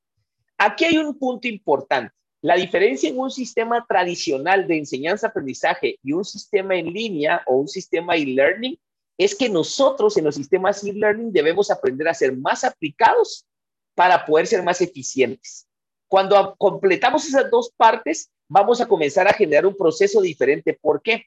[0.59, 2.13] Aquí hay un punto importante.
[2.43, 7.69] La diferencia en un sistema tradicional de enseñanza-aprendizaje y un sistema en línea o un
[7.69, 8.79] sistema e-learning
[9.17, 13.47] es que nosotros en los sistemas e-learning debemos aprender a ser más aplicados
[13.95, 15.67] para poder ser más eficientes.
[16.09, 20.79] Cuando completamos esas dos partes, vamos a comenzar a generar un proceso diferente.
[20.81, 21.25] ¿Por qué?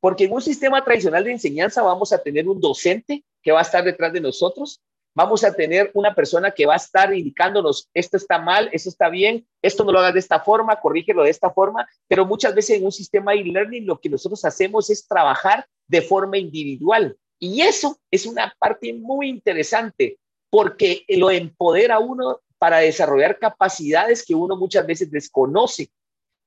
[0.00, 3.62] Porque en un sistema tradicional de enseñanza vamos a tener un docente que va a
[3.62, 4.80] estar detrás de nosotros,
[5.14, 9.08] vamos a tener una persona que va a estar indicándonos, esto está mal, esto está
[9.08, 12.78] bien, esto no lo hagas de esta forma, corrígelo de esta forma, pero muchas veces
[12.78, 17.16] en un sistema e-learning lo que nosotros hacemos es trabajar de forma individual.
[17.38, 20.18] Y eso es una parte muy interesante
[20.50, 25.90] porque lo empodera a uno para desarrollar capacidades que uno muchas veces desconoce.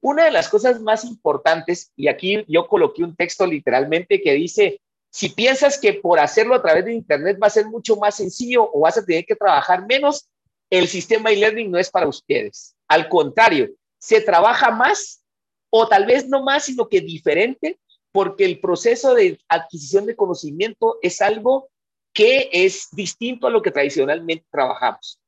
[0.02, 4.80] Una de las cosas más importantes, y aquí yo coloqué un texto literalmente que dice,
[5.16, 8.70] si piensas que por hacerlo a través de Internet va a ser mucho más sencillo
[8.74, 10.28] o vas a tener que trabajar menos,
[10.70, 12.76] el sistema e-learning no es para ustedes.
[12.90, 15.24] Al contrario, se trabaja más
[15.70, 17.80] o tal vez no más, sino que diferente,
[18.12, 21.70] porque el proceso de adquisición de conocimiento es algo
[22.12, 25.22] que es distinto a lo que tradicionalmente trabajamos.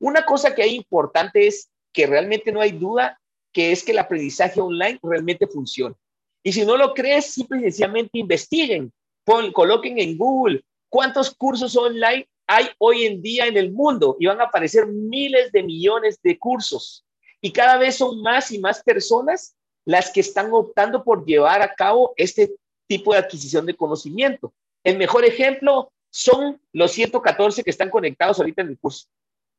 [0.00, 3.20] Una cosa que hay importante es que realmente no hay duda
[3.52, 5.94] que es que el aprendizaje online realmente funciona.
[6.42, 8.92] Y si no lo crees, simple y sencillamente investiguen,
[9.24, 14.40] coloquen en Google cuántos cursos online hay hoy en día en el mundo y van
[14.40, 17.04] a aparecer miles de millones de cursos.
[17.40, 19.54] Y cada vez son más y más personas
[19.84, 22.52] las que están optando por llevar a cabo este
[22.88, 24.52] tipo de adquisición de conocimiento.
[24.84, 29.06] El mejor ejemplo son los 114 que están conectados ahorita en el curso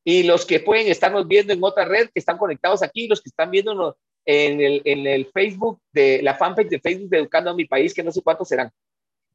[0.03, 3.29] y los que pueden estarnos viendo en otra red que están conectados aquí, los que
[3.29, 3.95] están viendo
[4.25, 7.93] en el, en el Facebook de la fanpage de Facebook de Educando a mi país,
[7.93, 8.71] que no sé cuántos serán.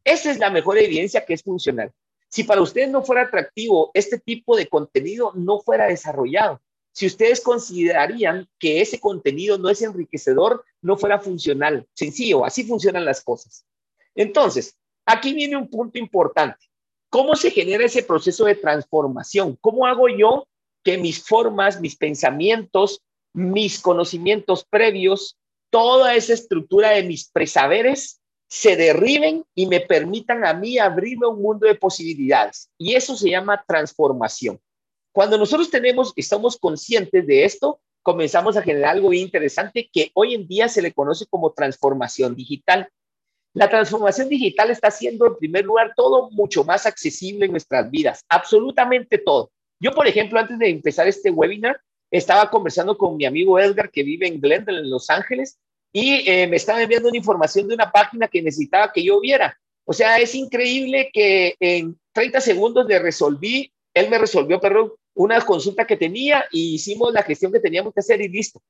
[0.06, 1.92] Esa es la mejor evidencia que es funcional.
[2.28, 6.62] Si para ustedes no fuera atractivo este tipo de contenido, no fuera desarrollado.
[6.92, 11.88] Si ustedes considerarían que ese contenido no es enriquecedor, no fuera funcional.
[11.92, 13.66] Sencillo, así funcionan las cosas.
[14.14, 16.64] Entonces, aquí viene un punto importante.
[17.10, 19.58] ¿Cómo se genera ese proceso de transformación?
[19.60, 20.46] ¿Cómo hago yo
[20.84, 25.36] que mis formas, mis pensamientos, mis conocimientos previos,
[25.70, 31.42] toda esa estructura de mis presaberes se derriben y me permitan a mí abrirme un
[31.42, 32.70] mundo de posibilidades.
[32.78, 34.60] Y eso se llama transformación.
[35.12, 40.46] Cuando nosotros tenemos, estamos conscientes de esto, comenzamos a generar algo interesante que hoy en
[40.46, 42.88] día se le conoce como transformación digital.
[43.52, 48.22] La transformación digital está haciendo, en primer lugar, todo mucho más accesible en nuestras vidas,
[48.28, 49.50] absolutamente todo.
[49.80, 51.80] Yo, por ejemplo, antes de empezar este webinar,
[52.10, 55.58] estaba conversando con mi amigo Edgar, que vive en Glendale, en Los Ángeles,
[55.98, 59.58] y eh, me estaba enviando una información de una página que necesitaba que yo viera.
[59.86, 65.40] O sea, es increíble que en 30 segundos le resolví, él me resolvió, perdón, una
[65.40, 68.60] consulta que tenía y hicimos la gestión que teníamos que hacer y listo.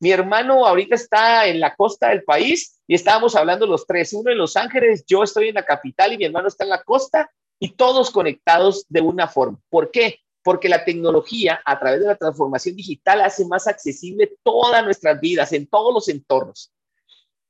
[0.00, 4.30] Mi hermano ahorita está en la costa del país y estábamos hablando los tres, uno
[4.30, 7.30] en Los Ángeles, yo estoy en la capital y mi hermano está en la costa
[7.60, 9.58] y todos conectados de una forma.
[9.68, 10.20] ¿Por qué?
[10.42, 15.52] Porque la tecnología a través de la transformación digital hace más accesible todas nuestras vidas
[15.52, 16.72] en todos los entornos.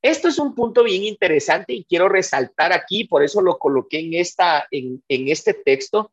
[0.03, 4.15] Esto es un punto bien interesante y quiero resaltar aquí, por eso lo coloqué en,
[4.15, 6.13] esta, en, en este texto,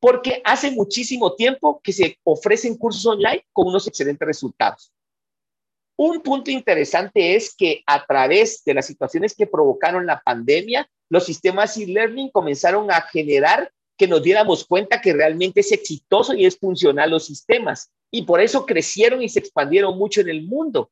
[0.00, 4.92] porque hace muchísimo tiempo que se ofrecen cursos online con unos excelentes resultados.
[5.96, 11.26] Un punto interesante es que a través de las situaciones que provocaron la pandemia, los
[11.26, 16.56] sistemas e-learning comenzaron a generar que nos diéramos cuenta que realmente es exitoso y es
[16.56, 17.90] funcional los sistemas.
[18.10, 20.90] Y por eso crecieron y se expandieron mucho en el mundo.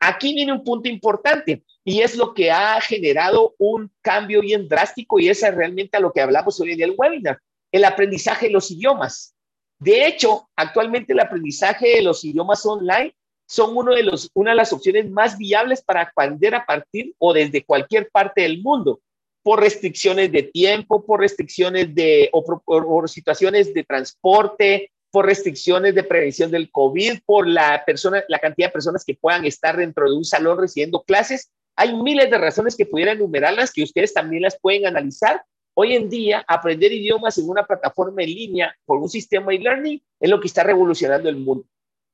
[0.00, 5.18] Aquí viene un punto importante y es lo que ha generado un cambio bien drástico
[5.18, 7.40] y es realmente a lo que hablamos hoy en el webinar,
[7.72, 9.34] el aprendizaje de los idiomas.
[9.78, 13.14] De hecho, actualmente el aprendizaje de los idiomas online
[13.46, 17.32] son uno de los, una de las opciones más viables para aprender a partir o
[17.32, 19.00] desde cualquier parte del mundo
[19.42, 26.02] por restricciones de tiempo, por restricciones de, o por, situaciones de transporte, por restricciones de
[26.02, 30.16] prevención del COVID, por la, persona, la cantidad de personas que puedan estar dentro de
[30.16, 31.50] un salón recibiendo clases.
[31.76, 35.42] Hay miles de razones que pudiera enumerarlas que ustedes también las pueden analizar.
[35.74, 40.28] Hoy en día, aprender idiomas en una plataforma en línea por un sistema e-learning es
[40.28, 41.64] lo que está revolucionando el mundo.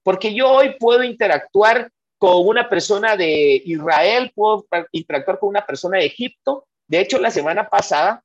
[0.03, 5.99] Porque yo hoy puedo interactuar con una persona de Israel, puedo interactuar con una persona
[5.99, 8.22] de Egipto, de hecho, la semana pasada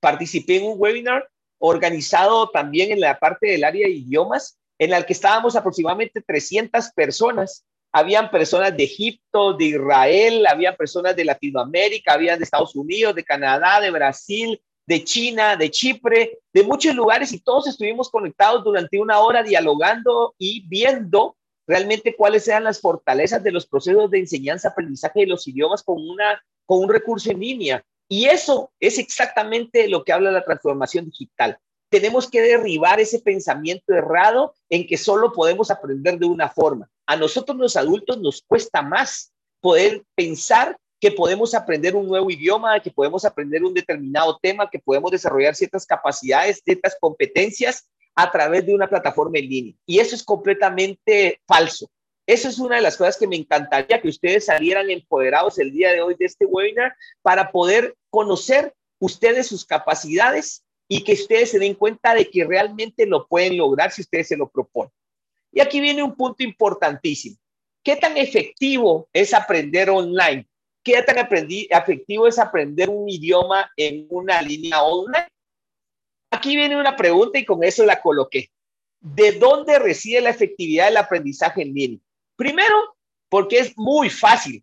[0.00, 5.04] participé en un webinar organizado también en la parte del área de idiomas en el
[5.06, 7.64] que estábamos aproximadamente 300 personas.
[7.92, 13.24] Habían personas de Egipto, de Israel, había personas de Latinoamérica, habían de Estados Unidos, de
[13.24, 18.98] Canadá, de Brasil, de China, de Chipre, de muchos lugares y todos estuvimos conectados durante
[18.98, 24.68] una hora dialogando y viendo realmente cuáles eran las fortalezas de los procesos de enseñanza,
[24.68, 27.84] aprendizaje de los idiomas con, una, con un recurso en línea.
[28.08, 31.58] Y eso es exactamente lo que habla la transformación digital.
[31.88, 36.88] Tenemos que derribar ese pensamiento errado en que solo podemos aprender de una forma.
[37.06, 42.80] A nosotros los adultos nos cuesta más poder pensar que podemos aprender un nuevo idioma,
[42.80, 48.64] que podemos aprender un determinado tema, que podemos desarrollar ciertas capacidades, ciertas competencias a través
[48.66, 49.74] de una plataforma en línea.
[49.84, 51.88] Y eso es completamente falso.
[52.26, 55.92] Eso es una de las cosas que me encantaría que ustedes salieran empoderados el día
[55.92, 61.60] de hoy de este webinar para poder conocer ustedes sus capacidades y que ustedes se
[61.60, 64.92] den cuenta de que realmente lo pueden lograr si ustedes se lo proponen.
[65.52, 67.36] Y aquí viene un punto importantísimo.
[67.82, 70.48] ¿Qué tan efectivo es aprender online?
[70.82, 75.28] ¿Qué tan efectivo es aprender un idioma en una línea online?
[76.30, 78.50] Aquí viene una pregunta y con eso la coloqué.
[79.00, 82.00] ¿De dónde reside la efectividad del aprendizaje en línea?
[82.36, 82.96] Primero,
[83.28, 84.62] porque es muy fácil.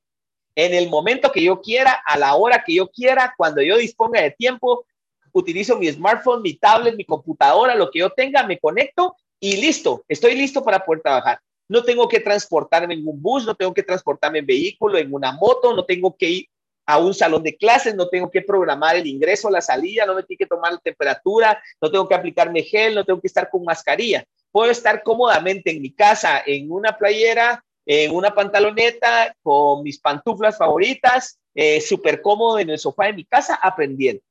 [0.56, 4.22] En el momento que yo quiera, a la hora que yo quiera, cuando yo disponga
[4.22, 4.86] de tiempo,
[5.32, 10.06] utilizo mi smartphone, mi tablet, mi computadora, lo que yo tenga, me conecto y listo,
[10.08, 11.40] estoy listo para poder trabajar.
[11.68, 15.32] No tengo que transportarme en un bus, no tengo que transportarme en vehículo, en una
[15.32, 16.46] moto, no tengo que ir
[16.86, 20.24] a un salón de clases, no tengo que programar el ingreso, la salida, no me
[20.24, 23.64] tengo que tomar la temperatura, no tengo que aplicarme gel, no tengo que estar con
[23.64, 24.24] mascarilla.
[24.54, 30.60] Puedo estar cómodamente en mi casa, en una playera, en una pantaloneta, con mis pantuflas
[30.60, 34.22] favoritas, eh, súper cómodo en el sofá de mi casa, aprendiendo.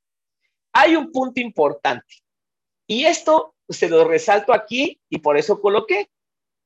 [0.72, 2.22] Hay un punto importante
[2.86, 6.08] y esto se lo resalto aquí y por eso coloqué.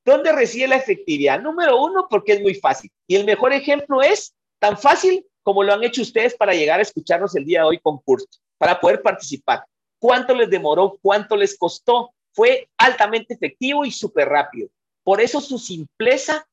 [0.05, 1.41] ¿Dónde reside la efectividad?
[1.41, 2.93] Número uno, porque es muy fácil.
[3.07, 6.83] Y el mejor ejemplo es tan fácil como lo han hecho ustedes para llegar a
[6.83, 8.29] escucharnos el día de hoy con curso,
[8.59, 9.65] para poder participar.
[9.99, 10.99] ¿Cuánto les demoró?
[11.01, 12.13] ¿Cuánto les costó?
[12.37, 14.69] Fue altamente efectivo y súper rápido.
[15.03, 16.47] Por eso su simpleza,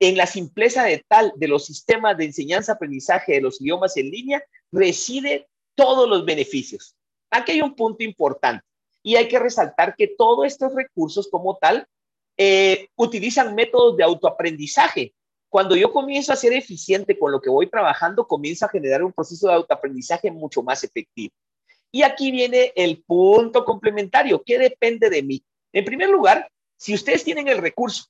[0.00, 4.44] en la simpleza de tal de los sistemas de enseñanza-aprendizaje de los idiomas en línea,
[4.70, 6.94] reside todos los beneficios.
[7.30, 8.62] Aquí hay un punto importante
[9.02, 11.86] y hay que resaltar que todos estos recursos como tal
[12.36, 15.14] eh, utilizan métodos de autoaprendizaje
[15.48, 19.12] cuando yo comienzo a ser eficiente con lo que voy trabajando, comienzo a generar un
[19.14, 21.32] proceso de autoaprendizaje mucho más efectivo.
[21.90, 24.42] Y aquí viene el punto complementario.
[24.44, 25.42] ¿Qué depende de mí?
[25.72, 28.04] En primer lugar, si ustedes tienen el recurso,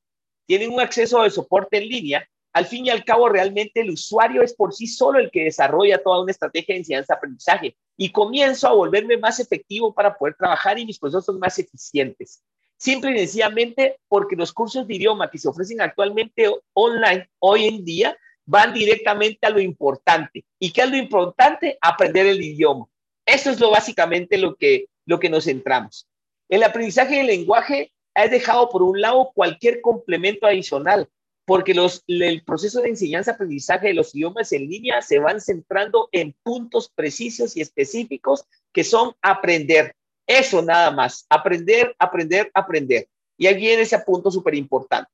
[0.46, 4.42] tienen un acceso de soporte en línea, al fin y al cabo realmente el usuario
[4.42, 8.72] es por sí solo el que desarrolla toda una estrategia de enseñanza-aprendizaje y comienzo a
[8.72, 12.42] volverme más efectivo para poder trabajar y mis procesos más eficientes.
[12.76, 17.84] Simple y sencillamente porque los cursos de idioma que se ofrecen actualmente online hoy en
[17.84, 18.16] día
[18.46, 20.44] van directamente a lo importante.
[20.58, 21.76] ¿Y qué es lo importante?
[21.80, 22.86] Aprender el idioma.
[23.28, 26.08] Eso es lo básicamente lo que, lo que nos centramos.
[26.48, 31.06] El aprendizaje del lenguaje ha dejado por un lado cualquier complemento adicional,
[31.44, 36.34] porque los, el proceso de enseñanza-aprendizaje de los idiomas en línea se van centrando en
[36.42, 39.94] puntos precisos y específicos que son aprender.
[40.26, 43.08] Eso nada más, aprender, aprender, aprender.
[43.36, 45.10] Y ahí viene ese punto súper importante.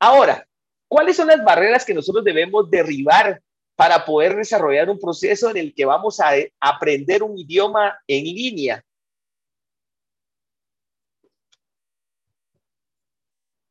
[0.00, 0.44] Ahora,
[0.88, 3.40] ¿cuáles son las barreras que nosotros debemos derribar
[3.78, 8.84] para poder desarrollar un proceso en el que vamos a aprender un idioma en línea?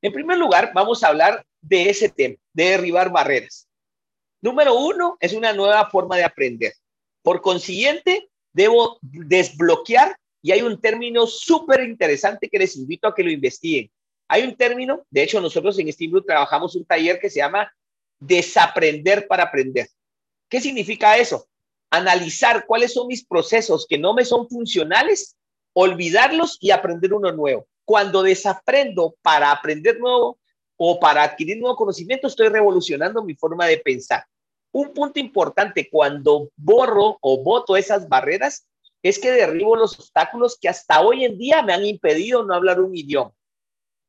[0.01, 3.67] En primer lugar, vamos a hablar de ese tema, de derribar barreras.
[4.41, 6.71] Número uno, es una nueva forma de aprender.
[7.21, 13.23] Por consiguiente, debo desbloquear y hay un término súper interesante que les invito a que
[13.23, 13.91] lo investiguen.
[14.29, 17.69] Hay un término, de hecho nosotros en Steamroot trabajamos un taller que se llama
[18.19, 19.89] desaprender para aprender.
[20.49, 21.47] ¿Qué significa eso?
[21.89, 25.35] Analizar cuáles son mis procesos que no me son funcionales,
[25.73, 27.67] olvidarlos y aprender uno nuevo.
[27.85, 30.39] Cuando desaprendo para aprender nuevo
[30.77, 34.25] o para adquirir nuevo conocimiento, estoy revolucionando mi forma de pensar.
[34.71, 38.67] Un punto importante, cuando borro o voto esas barreras,
[39.01, 42.81] es que derribo los obstáculos que hasta hoy en día me han impedido no hablar
[42.81, 43.31] un idioma,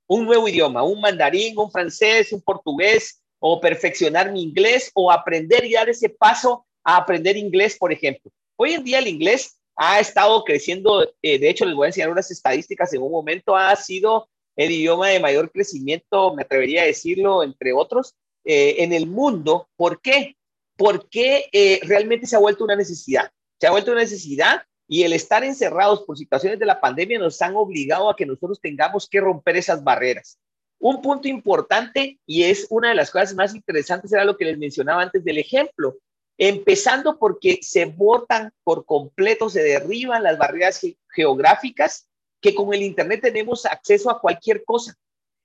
[0.06, 5.64] un nuevo idioma, un mandarín, un francés, un portugués, o perfeccionar mi inglés, o aprender
[5.64, 8.30] y dar ese paso a aprender inglés, por ejemplo.
[8.56, 12.10] Hoy en día el inglés ha estado creciendo, eh, de hecho les voy a enseñar
[12.10, 16.86] unas estadísticas, en un momento ha sido el idioma de mayor crecimiento, me atrevería a
[16.86, 19.68] decirlo, entre otros, eh, en el mundo.
[19.76, 20.36] ¿Por qué?
[20.76, 23.30] Porque eh, realmente se ha vuelto una necesidad.
[23.60, 27.40] Se ha vuelto una necesidad y el estar encerrados por situaciones de la pandemia nos
[27.40, 30.38] han obligado a que nosotros tengamos que romper esas barreras.
[30.80, 34.58] Un punto importante y es una de las cosas más interesantes era lo que les
[34.58, 35.96] mencionaba antes del ejemplo,
[36.36, 42.06] empezando porque se botan por completo, se derriban las barreras geográficas
[42.40, 44.94] que con el Internet tenemos acceso a cualquier cosa.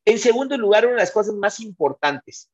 [0.06, 2.50] En segundo lugar, una de las cosas más importantes,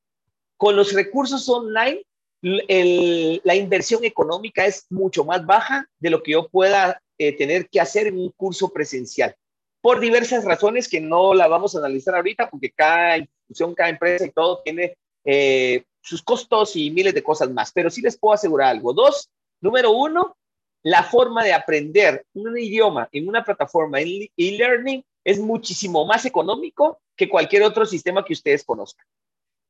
[0.56, 2.04] con los recursos online,
[2.42, 7.82] la inversión económica es mucho más baja de lo que yo pueda eh, tener que
[7.82, 9.36] hacer en un curso presencial
[9.82, 14.26] por diversas razones que no la vamos a analizar ahorita, porque cada institución, cada empresa
[14.26, 17.72] y todo tiene eh, sus costos y miles de cosas más.
[17.72, 18.94] Pero sí les puedo asegurar algo.
[18.94, 19.30] Dos,
[19.62, 20.36] número uno,
[20.84, 27.30] la forma de aprender un idioma en una plataforma e-learning es muchísimo más económico que
[27.30, 29.06] cualquier otro sistema que ustedes conozcan.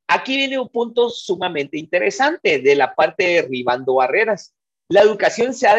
[0.07, 4.53] Aquí viene un punto sumamente interesante de la parte de derribando barreras.
[4.87, 5.75] La educación se ha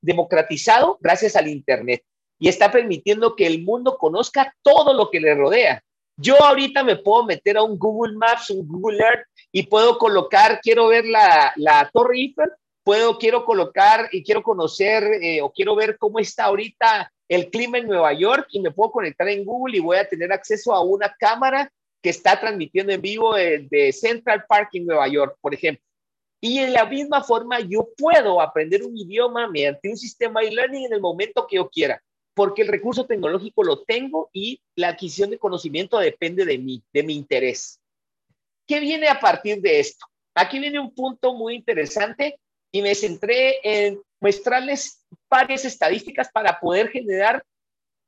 [0.00, 2.04] democratizado gracias al Internet
[2.38, 5.82] y está permitiendo que el mundo conozca todo lo que le rodea.
[6.18, 10.60] Yo ahorita me puedo meter a un Google Maps, un Google Earth y puedo colocar,
[10.62, 12.50] quiero ver la, la Torre Eiffel,
[12.82, 17.78] puedo, quiero colocar y quiero conocer eh, o quiero ver cómo está ahorita el clima
[17.78, 20.82] en Nueva York y me puedo conectar en Google y voy a tener acceso a
[20.82, 21.70] una cámara
[22.02, 25.84] que está transmitiendo en vivo de, de Central Park en Nueva York, por ejemplo.
[26.40, 30.86] Y en la misma forma, yo puedo aprender un idioma mediante un sistema de learning
[30.86, 32.00] en el momento que yo quiera
[32.36, 37.02] porque el recurso tecnológico lo tengo y la adquisición de conocimiento depende de mí, de
[37.02, 37.80] mi interés.
[38.66, 40.04] ¿Qué viene a partir de esto?
[40.34, 42.38] Aquí viene un punto muy interesante
[42.70, 47.42] y me centré en mostrarles varias estadísticas para poder generar,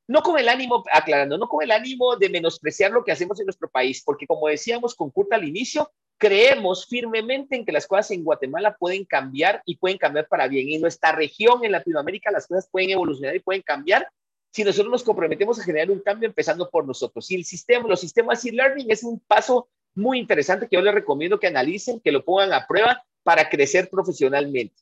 [0.07, 3.47] no con el ánimo, aclarando, no con el ánimo de menospreciar lo que hacemos en
[3.47, 8.11] nuestro país, porque como decíamos con Kurt al inicio, creemos firmemente en que las cosas
[8.11, 10.69] en Guatemala pueden cambiar y pueden cambiar para bien.
[10.69, 14.07] En nuestra región, en Latinoamérica, las cosas pueden evolucionar y pueden cambiar
[14.51, 17.31] si nosotros nos comprometemos a generar un cambio empezando por nosotros.
[17.31, 21.39] Y el sistema, los sistemas e-learning es un paso muy interesante que yo les recomiendo
[21.39, 24.77] que analicen, que lo pongan a prueba para crecer profesionalmente.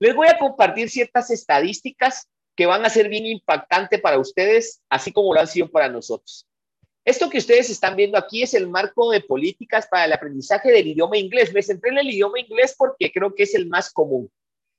[0.00, 5.12] Les voy a compartir ciertas estadísticas que van a ser bien impactantes para ustedes, así
[5.12, 6.46] como lo han sido para nosotros.
[7.04, 10.88] Esto que ustedes están viendo aquí es el marco de políticas para el aprendizaje del
[10.88, 11.54] idioma inglés.
[11.54, 14.30] Me centré en el idioma inglés porque creo que es el más común.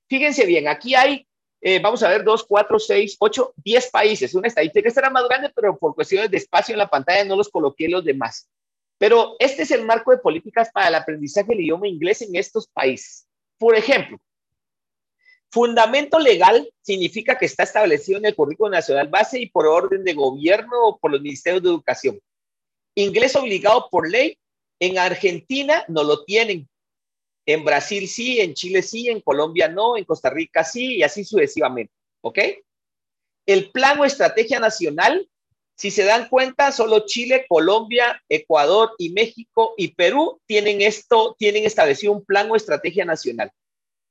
[0.08, 1.26] Fíjense bien, aquí hay
[1.60, 4.34] eh, vamos a ver, dos, cuatro, seis, ocho, diez países.
[4.34, 7.36] Una estadística que será más grande, pero por cuestiones de espacio en la pantalla no
[7.36, 8.48] los coloqué los demás.
[8.98, 12.66] Pero este es el marco de políticas para el aprendizaje del idioma inglés en estos
[12.66, 13.26] países.
[13.58, 14.18] Por ejemplo,
[15.50, 20.14] fundamento legal significa que está establecido en el currículo nacional base y por orden de
[20.14, 22.20] gobierno o por los ministerios de educación.
[22.94, 24.38] Inglés obligado por ley.
[24.78, 26.66] En Argentina no lo tienen.
[27.52, 31.24] En Brasil sí, en Chile sí, en Colombia no, en Costa Rica sí, y así
[31.24, 31.92] sucesivamente.
[32.20, 32.38] ¿Ok?
[33.46, 35.28] El plan o estrategia nacional,
[35.74, 41.64] si se dan cuenta, solo Chile, Colombia, Ecuador y México y Perú tienen esto, tienen
[41.64, 43.50] establecido un plan o estrategia nacional.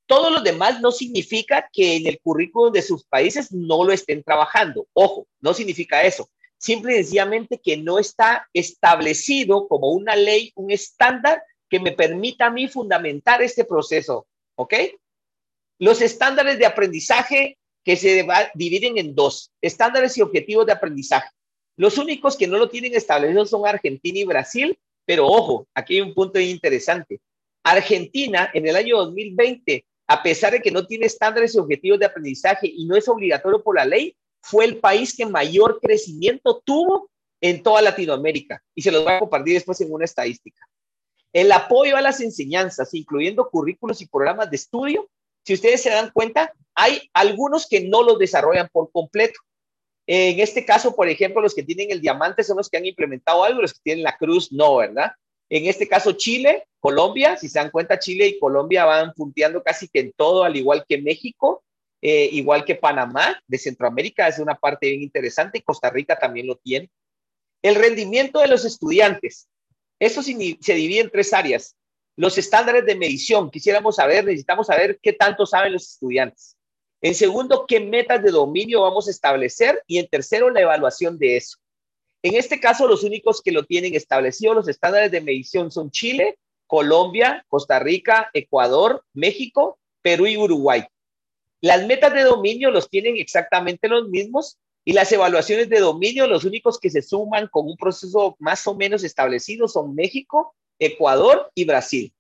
[0.06, 4.24] Todos los demás no significa que en el currículum de sus países no lo estén
[4.24, 4.88] trabajando.
[4.94, 6.28] Ojo, no significa eso.
[6.58, 12.48] Simple y sencillamente que no está establecido como una ley, un estándar que me permita
[12.48, 14.74] a mí fundamentar este proceso, ¿ok?
[15.80, 21.30] Los estándares de aprendizaje que se dividen en dos, estándares y objetivos de aprendizaje.
[21.78, 26.02] Los únicos que no lo tienen establecido son Argentina y Brasil, pero ojo, aquí hay
[26.02, 27.22] un punto interesante.
[27.64, 32.06] Argentina en el año 2020, a pesar de que no tiene estándares y objetivos de
[32.06, 37.10] aprendizaje y no es obligatorio por la ley, fue el país que mayor crecimiento tuvo
[37.42, 38.62] en toda Latinoamérica.
[38.76, 40.68] Y se los voy a compartir después en una estadística.
[41.34, 45.10] El apoyo a las enseñanzas, incluyendo currículos y programas de estudio,
[45.46, 49.40] si ustedes se dan cuenta, hay algunos que no los desarrollan por completo.
[50.08, 53.44] En este caso, por ejemplo, los que tienen el diamante son los que han implementado
[53.44, 55.12] algo, los que tienen la cruz no, ¿verdad?
[55.50, 59.88] En este caso, Chile, Colombia, si se dan cuenta, Chile y Colombia van punteando casi
[59.88, 61.64] que en todo, al igual que México,
[62.02, 66.48] eh, igual que Panamá, de Centroamérica, es una parte bien interesante, y Costa Rica también
[66.48, 66.90] lo tiene.
[67.62, 69.48] El rendimiento de los estudiantes.
[70.00, 70.34] Eso se
[70.74, 71.76] divide en tres áreas.
[72.16, 76.58] Los estándares de medición, quisiéramos saber, necesitamos saber qué tanto saben los estudiantes.
[77.02, 79.82] En segundo, qué metas de dominio vamos a establecer.
[79.88, 81.58] Y en tercero, la evaluación de eso.
[82.22, 86.38] En este caso, los únicos que lo tienen establecido, los estándares de medición son Chile,
[86.68, 90.86] Colombia, Costa Rica, Ecuador, México, Perú y Uruguay.
[91.62, 96.46] Las metas de dominio los tienen exactamente los mismos, y las evaluaciones de dominio, los
[96.46, 101.66] únicos que se suman con un proceso más o menos establecido son México, Ecuador y
[101.66, 102.14] Brasil.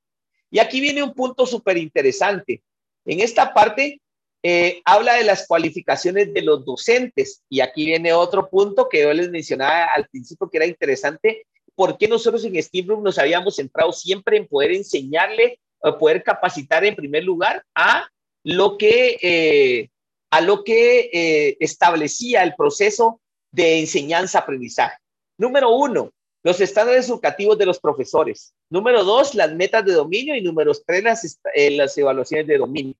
[0.51, 2.61] Y aquí viene un punto súper interesante.
[3.05, 4.01] En esta parte,
[4.43, 7.43] eh, habla de las cualificaciones de los docentes.
[7.49, 11.45] Y aquí viene otro punto que yo les mencionaba al principio que era interesante.
[11.75, 16.83] ¿Por qué nosotros en Steamroom nos habíamos centrado siempre en poder enseñarle, o poder capacitar
[16.83, 18.07] en primer lugar a
[18.43, 19.89] lo que, eh,
[20.31, 23.19] a lo que eh, establecía el proceso
[23.51, 24.97] de enseñanza-aprendizaje?
[25.37, 26.11] Número uno,
[26.43, 28.53] los estándares educativos de los profesores.
[28.69, 30.35] Número dos, las metas de dominio.
[30.35, 31.39] Y número tres, las,
[31.71, 32.95] las evaluaciones de dominio.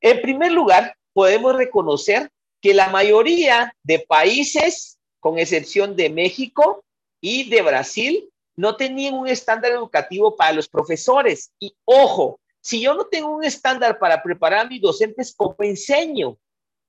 [0.00, 6.84] En primer lugar, podemos reconocer que la mayoría de países, con excepción de México
[7.20, 11.52] y de Brasil, no tenían un estándar educativo para los profesores.
[11.60, 16.36] Y ojo, si yo no tengo un estándar para preparar a mis docentes, ¿cómo enseño?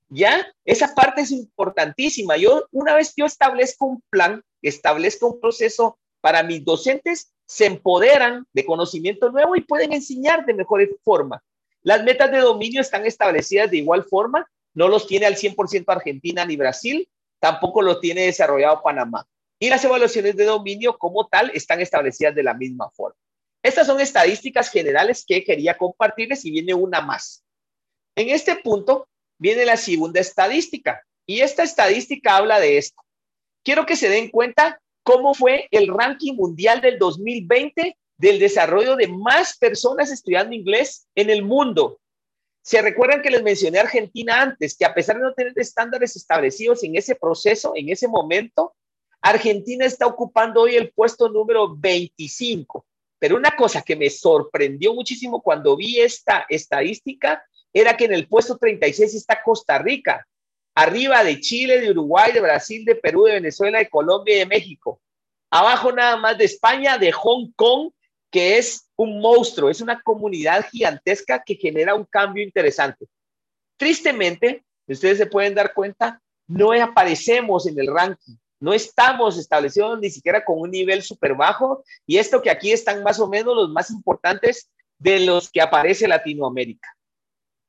[0.08, 0.44] ¿Ya?
[0.64, 2.36] Esa parte es importantísima.
[2.36, 8.44] Yo, una vez yo establezco un plan, establezco un proceso para mis docentes, se empoderan
[8.52, 11.40] de conocimiento nuevo y pueden enseñar de mejor forma.
[11.82, 16.44] Las metas de dominio están establecidas de igual forma, no los tiene al 100% Argentina
[16.44, 17.08] ni Brasil,
[17.38, 19.28] tampoco los tiene desarrollado Panamá.
[19.60, 23.16] Y las evaluaciones de dominio como tal están establecidas de la misma forma.
[23.62, 27.44] Estas son estadísticas generales que quería compartirles y viene una más.
[28.16, 33.02] En este punto viene la segunda estadística y esta estadística habla de esto.
[33.64, 39.08] Quiero que se den cuenta cómo fue el ranking mundial del 2020 del desarrollo de
[39.08, 42.00] más personas estudiando inglés en el mundo.
[42.62, 46.82] Se recuerdan que les mencioné Argentina antes, que a pesar de no tener estándares establecidos
[46.82, 48.74] en ese proceso, en ese momento,
[49.20, 52.84] Argentina está ocupando hoy el puesto número 25.
[53.18, 58.28] Pero una cosa que me sorprendió muchísimo cuando vi esta estadística era que en el
[58.28, 60.26] puesto 36 está Costa Rica,
[60.74, 64.46] arriba de Chile, de Uruguay, de Brasil, de Perú, de Venezuela, de Colombia y de
[64.46, 65.00] México.
[65.50, 67.90] Abajo nada más de España, de Hong Kong
[68.30, 73.06] que es un monstruo, es una comunidad gigantesca que genera un cambio interesante.
[73.76, 80.10] Tristemente, ustedes se pueden dar cuenta, no aparecemos en el ranking, no estamos establecidos ni
[80.10, 83.70] siquiera con un nivel súper bajo y esto que aquí están más o menos los
[83.70, 86.88] más importantes de los que aparece Latinoamérica.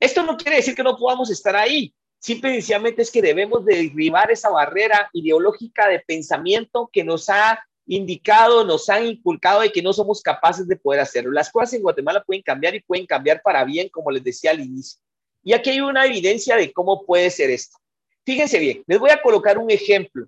[0.00, 4.30] Esto no quiere decir que no podamos estar ahí, simple y es que debemos derribar
[4.30, 9.92] esa barrera ideológica de pensamiento que nos ha indicado, nos han inculcado de que no
[9.92, 11.32] somos capaces de poder hacerlo.
[11.32, 14.60] Las cosas en Guatemala pueden cambiar y pueden cambiar para bien, como les decía al
[14.60, 15.00] inicio.
[15.42, 17.78] Y aquí hay una evidencia de cómo puede ser esto.
[18.24, 20.26] Fíjense bien, les voy a colocar un ejemplo.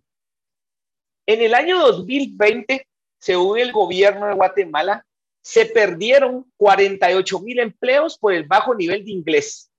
[1.27, 2.87] En el año 2020,
[3.19, 5.07] según el gobierno de Guatemala,
[5.41, 9.73] se perdieron 48 mil empleos por el bajo nivel de inglés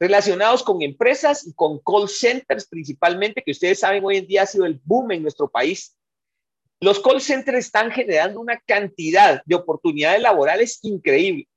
[0.00, 4.46] relacionados con empresas y con call centers principalmente, que ustedes saben hoy en día ha
[4.46, 5.96] sido el boom en nuestro país.
[6.80, 11.48] Los call centers están generando una cantidad de oportunidades laborales increíble.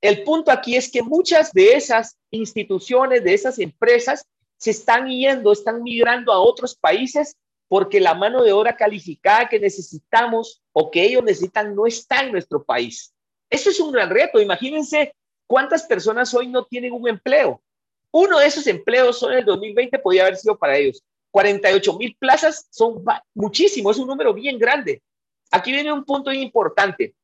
[0.00, 4.26] El punto aquí es que muchas de esas instituciones, de esas empresas,
[4.56, 7.36] se están yendo, están migrando a otros países
[7.68, 12.32] porque la mano de obra calificada que necesitamos o que ellos necesitan no está en
[12.32, 13.14] nuestro país.
[13.50, 14.40] Eso es un gran reto.
[14.40, 15.14] Imagínense
[15.46, 17.62] cuántas personas hoy no tienen un empleo.
[18.10, 21.02] Uno de esos empleos en el 2020 podía haber sido para ellos.
[21.30, 23.04] 48 mil plazas son
[23.34, 25.02] muchísimo, es un número bien grande.
[25.50, 27.14] Aquí viene un punto importante.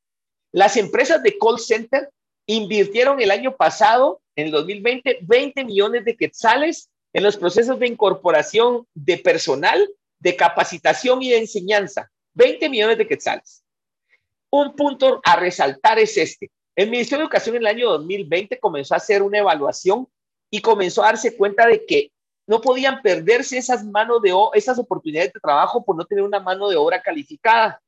[0.52, 2.10] Las empresas de call center
[2.46, 7.86] invirtieron el año pasado, en el 2020, 20 millones de quetzales en los procesos de
[7.86, 9.88] incorporación de personal,
[10.20, 12.10] de capacitación y de enseñanza.
[12.34, 13.64] 20 millones de quetzales.
[14.50, 16.50] Un punto a resaltar es este.
[16.76, 20.08] El Ministerio de Educación en el año 2020 comenzó a hacer una evaluación
[20.50, 22.12] y comenzó a darse cuenta de que
[22.46, 26.68] no podían perderse esas manos de esas oportunidades de trabajo por no tener una mano
[26.68, 27.80] de obra calificada.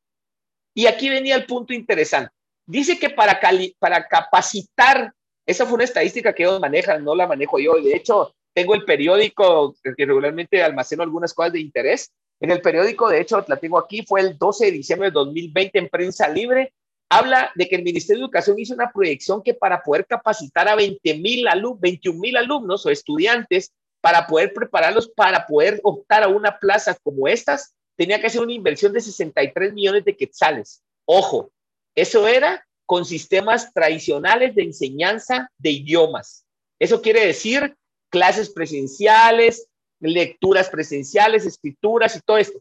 [0.75, 2.33] Y aquí venía el punto interesante.
[2.65, 3.41] Dice que para,
[3.79, 5.13] para capacitar,
[5.45, 7.75] esa fue una estadística que ellos manejan, no la manejo yo.
[7.75, 12.13] De hecho, tengo el periódico que regularmente almaceno algunas cosas de interés.
[12.43, 15.79] En el periódico, de hecho, la tengo aquí, fue el 12 de diciembre de 2020
[15.79, 16.75] en prensa libre.
[17.09, 20.75] Habla de que el Ministerio de Educación hizo una proyección que para poder capacitar a
[20.75, 26.29] 20 mil alumnos, 21 mil alumnos o estudiantes para poder prepararlos, para poder optar a
[26.29, 30.83] una plaza como estas, tenía que hacer una inversión de 63 millones de quetzales.
[31.05, 31.53] Ojo,
[31.95, 36.45] eso era con sistemas tradicionales de enseñanza de idiomas.
[36.81, 37.77] Eso quiere decir
[38.11, 39.69] clases presenciales,
[40.03, 42.61] lecturas presenciales, escrituras y todo esto.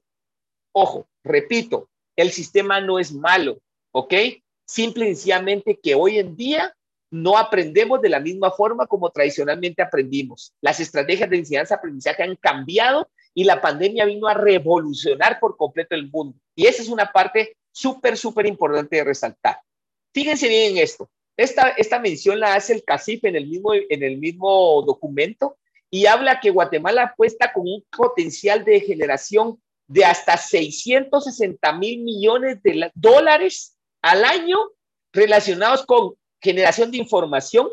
[0.73, 3.59] Ojo, repito, el sistema no es malo,
[3.91, 4.13] ¿ok?
[4.65, 6.73] Simple y sencillamente que hoy en día
[7.09, 10.53] no aprendemos de la misma forma como tradicionalmente aprendimos.
[10.61, 16.09] Las estrategias de enseñanza-aprendizaje han cambiado y la pandemia vino a revolucionar por completo el
[16.09, 16.37] mundo.
[16.55, 19.59] Y esa es una parte súper, súper importante de resaltar.
[20.13, 21.09] Fíjense bien en esto.
[21.35, 25.57] esta, esta mención la hace el CACIF en el mismo, en el mismo documento
[25.91, 32.63] y habla que Guatemala apuesta con un potencial de generación de hasta 660 mil millones
[32.63, 34.57] de dólares al año
[35.11, 37.67] relacionados con generación de información,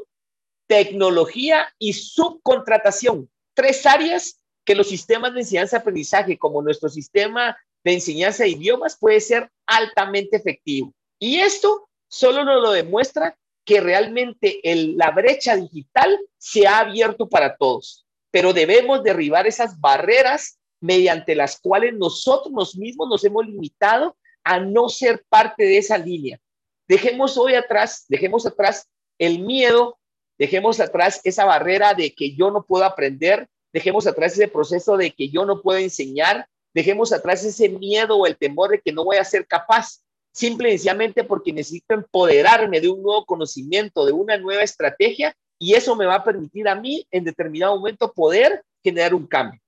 [0.67, 3.31] tecnología y subcontratación.
[3.55, 9.21] Tres áreas que los sistemas de enseñanza-aprendizaje, como nuestro sistema de enseñanza de idiomas, puede
[9.21, 10.93] ser altamente efectivo.
[11.21, 17.57] Y esto solo nos lo demuestra que realmente la brecha digital se ha abierto para
[17.57, 24.61] todos, pero debemos derribar esas barreras mediante las cuales nosotros mismos nos hemos limitado a
[24.61, 26.39] no ser parte de esa línea.
[26.87, 29.99] Dejemos hoy atrás, dejemos atrás el miedo,
[30.39, 35.11] dejemos atrás esa barrera de que yo no puedo aprender, dejemos atrás ese proceso de
[35.11, 39.05] que yo no puedo enseñar, dejemos atrás ese miedo o el temor de que no
[39.05, 40.03] voy a ser capaz,
[40.33, 45.75] simple y sencillamente porque necesito empoderarme de un nuevo conocimiento, de una nueva estrategia, y
[45.75, 49.61] eso me va a permitir a mí en determinado momento poder generar un cambio.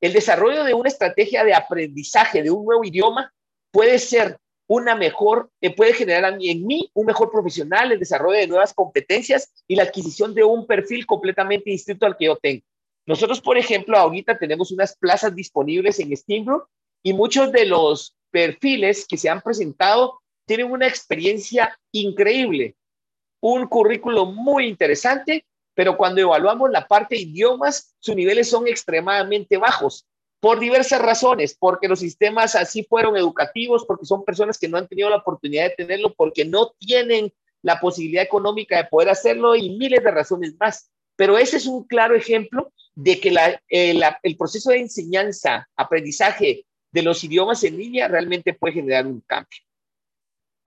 [0.00, 3.32] El desarrollo de una estrategia de aprendizaje de un nuevo idioma
[3.70, 8.46] puede ser una mejor, eh, puede generar en mí un mejor profesional, el desarrollo de
[8.46, 12.62] nuevas competencias y la adquisición de un perfil completamente distinto al que yo tengo.
[13.06, 16.68] Nosotros, por ejemplo, ahorita tenemos unas plazas disponibles en Steambrook
[17.02, 22.76] y muchos de los perfiles que se han presentado tienen una experiencia increíble,
[23.40, 25.44] un currículo muy interesante
[25.78, 30.08] pero cuando evaluamos la parte de idiomas, sus niveles son extremadamente bajos
[30.40, 34.88] por diversas razones, porque los sistemas así fueron educativos, porque son personas que no han
[34.88, 37.32] tenido la oportunidad de tenerlo, porque no tienen
[37.62, 40.90] la posibilidad económica de poder hacerlo y miles de razones más.
[41.14, 43.32] Pero ese es un claro ejemplo de que
[43.68, 49.20] el, el proceso de enseñanza, aprendizaje de los idiomas en línea realmente puede generar un
[49.20, 49.60] cambio.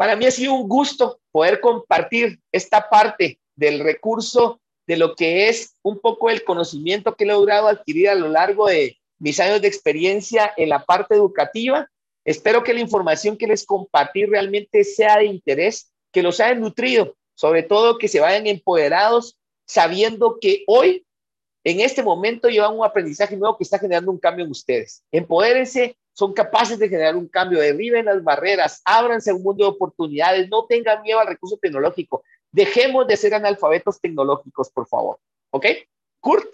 [0.01, 5.47] Para mí ha sido un gusto poder compartir esta parte del recurso de lo que
[5.47, 9.61] es un poco el conocimiento que he logrado adquirir a lo largo de mis años
[9.61, 11.87] de experiencia en la parte educativa.
[12.25, 17.15] Espero que la información que les compartí realmente sea de interés, que los haya nutrido,
[17.35, 19.37] sobre todo que se vayan empoderados,
[19.67, 21.05] sabiendo que hoy,
[21.63, 25.03] en este momento, llevan un aprendizaje nuevo que está generando un cambio en ustedes.
[25.11, 30.49] Empodérense, son capaces de generar un cambio, derriben las barreras, ábranse un mundo de oportunidades,
[30.49, 35.19] no tengan miedo al recurso tecnológico, Dejemos de ser analfabetos tecnológicos, por favor.
[35.51, 35.65] ¿Ok?
[36.19, 36.47] Kurt.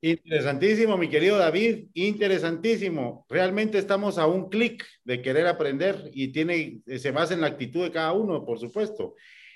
[0.00, 3.24] Interesantísimo, mi querido David, interesantísimo.
[3.28, 7.84] Realmente estamos a un clic de querer aprender y tiene, se basa en la actitud
[7.84, 9.14] de cada uno, por supuesto.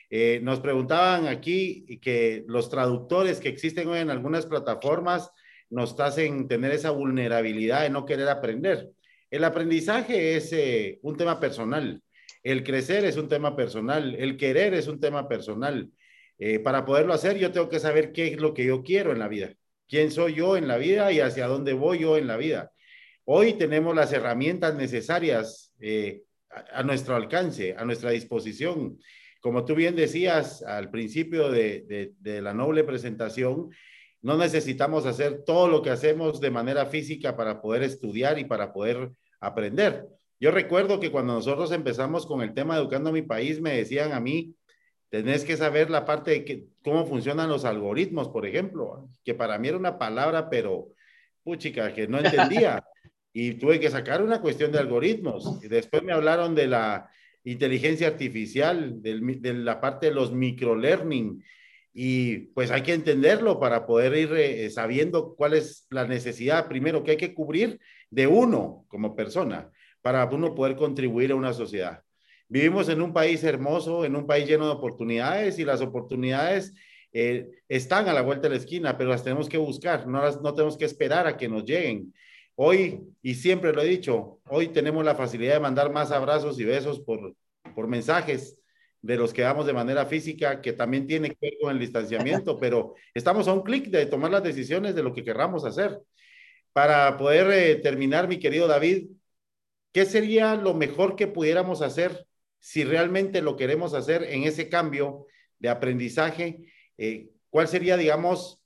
[0.09, 5.31] Eh, nos preguntaban aquí que los traductores que existen hoy en algunas plataformas
[5.69, 8.91] nos hacen tener esa vulnerabilidad de no querer aprender.
[9.31, 12.03] El aprendizaje es eh, un tema personal.
[12.45, 15.91] El crecer es un tema personal, el querer es un tema personal.
[16.39, 19.19] Eh, para poderlo hacer, yo tengo que saber qué es lo que yo quiero en
[19.19, 19.55] la vida,
[19.89, 22.71] quién soy yo en la vida y hacia dónde voy yo en la vida.
[23.25, 25.73] Hoy tenemos las herramientas necesarias
[26.73, 28.99] a, nuestro alcance, a nuestra disposición.
[29.41, 33.71] Como tú bien decías al principio de, de la noble presentación,
[34.23, 38.73] no necesitamos hacer todo lo que hacemos de manera física para poder estudiar y para
[38.73, 40.09] poder aprender.
[40.41, 44.13] Yo recuerdo que cuando nosotros empezamos con el tema Educando a mi país, me decían
[44.13, 44.55] a mí,
[45.09, 49.59] tenés que saber la parte de que, cómo funcionan los algoritmos, por ejemplo, que para
[49.59, 50.89] mí era una palabra, pero,
[51.43, 52.85] puchica, que no entendía.
[53.33, 55.63] y tuve que sacar una cuestión de algoritmos.
[55.63, 57.09] Y después me hablaron de la
[57.47, 61.43] inteligencia artificial, de la parte de los microlearning.
[61.95, 67.03] Y pues hay que entenderlo para poder ir eh, sabiendo cuál es la necesidad primero
[67.03, 67.81] que hay que cubrir
[68.11, 69.71] de uno como persona
[70.03, 72.03] para uno poder contribuir a una sociedad.
[72.49, 76.75] Vivimos en un país hermoso, en un país lleno de oportunidades y las oportunidades
[77.13, 80.43] eh, están a la vuelta de la esquina, pero las tenemos que buscar, no, las,
[80.43, 82.13] no tenemos que esperar a que nos lleguen.
[82.57, 86.65] Hoy, y siempre lo he dicho, hoy tenemos la facilidad de mandar más abrazos y
[86.65, 87.35] besos por,
[87.75, 88.61] por mensajes
[89.03, 92.59] de los que damos de manera física, que también tiene que ver con el distanciamiento,
[92.61, 96.01] pero estamos a un clic de tomar las decisiones de lo que querramos hacer.
[96.73, 99.07] Para poder eh, terminar, mi querido David,
[99.97, 102.27] ¿Qué sería lo mejor que pudiéramos hacer
[102.59, 105.25] si realmente lo queremos hacer en ese cambio
[105.59, 106.71] de aprendizaje?
[106.99, 108.61] Eh, ¿Cuál sería, digamos,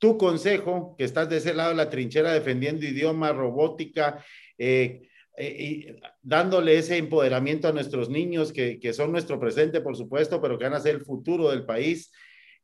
[0.00, 4.24] tu consejo, que estás de ese lado de la trinchera defendiendo idioma, robótica,
[4.58, 5.02] eh,
[5.36, 5.86] eh, y
[6.22, 10.64] dándole ese empoderamiento a nuestros niños, que, que, son nuestro presente, por supuesto, pero que
[10.64, 12.10] van a ser el futuro del país?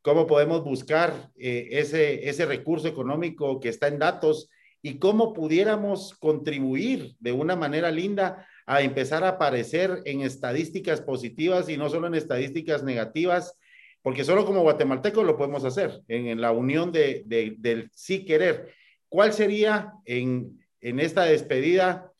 [0.02, 4.48] ¿Cómo podemos buscar ese, ese recurso económico que está en datos
[4.80, 11.68] y cómo pudiéramos contribuir de una manera linda a empezar a aparecer en estadísticas positivas
[11.68, 13.58] y no solo en estadísticas negativas
[14.06, 18.72] porque solo como guatemaltecos lo podemos hacer, en, la unión de, del sí querer.
[19.08, 22.12] ¿Cuál sería en, en esta despedida,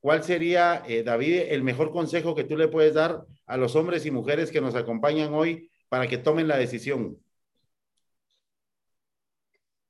[0.00, 4.06] cuál sería, eh, David, el mejor consejo que tú le puedes dar a los hombres
[4.06, 7.18] y mujeres que nos acompañan hoy para que tomen la decisión?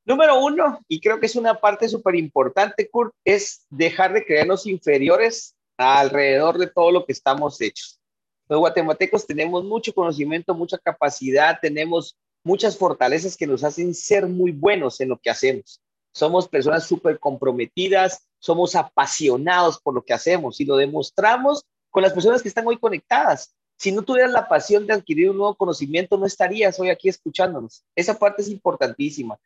[0.05, 4.67] Número uno, y creo que es una parte súper importante, Kurt, es dejar de creernos
[4.67, 8.01] inferiores alrededor de todo lo que estamos hechos.
[8.49, 14.53] Los guatemaltecos tenemos mucho conocimiento, mucha capacidad, tenemos muchas fortalezas que nos hacen ser muy
[14.53, 15.81] buenos en lo que hacemos.
[16.13, 22.13] Somos personas súper comprometidas, somos apasionados por lo que hacemos y lo demostramos con las
[22.13, 23.55] personas que están hoy conectadas.
[23.79, 27.83] Si no tuvieras la pasión de adquirir un nuevo conocimiento, no estarías hoy aquí escuchándonos.
[27.97, 29.39] Esa parte es importantísima.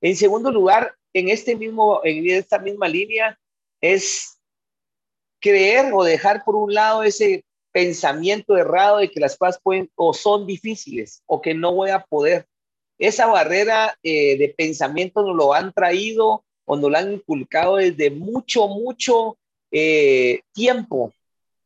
[0.00, 3.38] En segundo lugar, en, este mismo, en esta misma línea,
[3.80, 4.38] es
[5.40, 7.44] creer o dejar por un lado ese
[7.74, 12.04] pensamiento errado de que las cosas pueden o son difíciles o que no voy a
[12.04, 12.46] poder.
[12.98, 18.12] Esa barrera eh, de pensamiento nos lo han traído o nos lo han inculcado desde
[18.12, 19.36] mucho, mucho
[19.72, 21.12] eh, tiempo.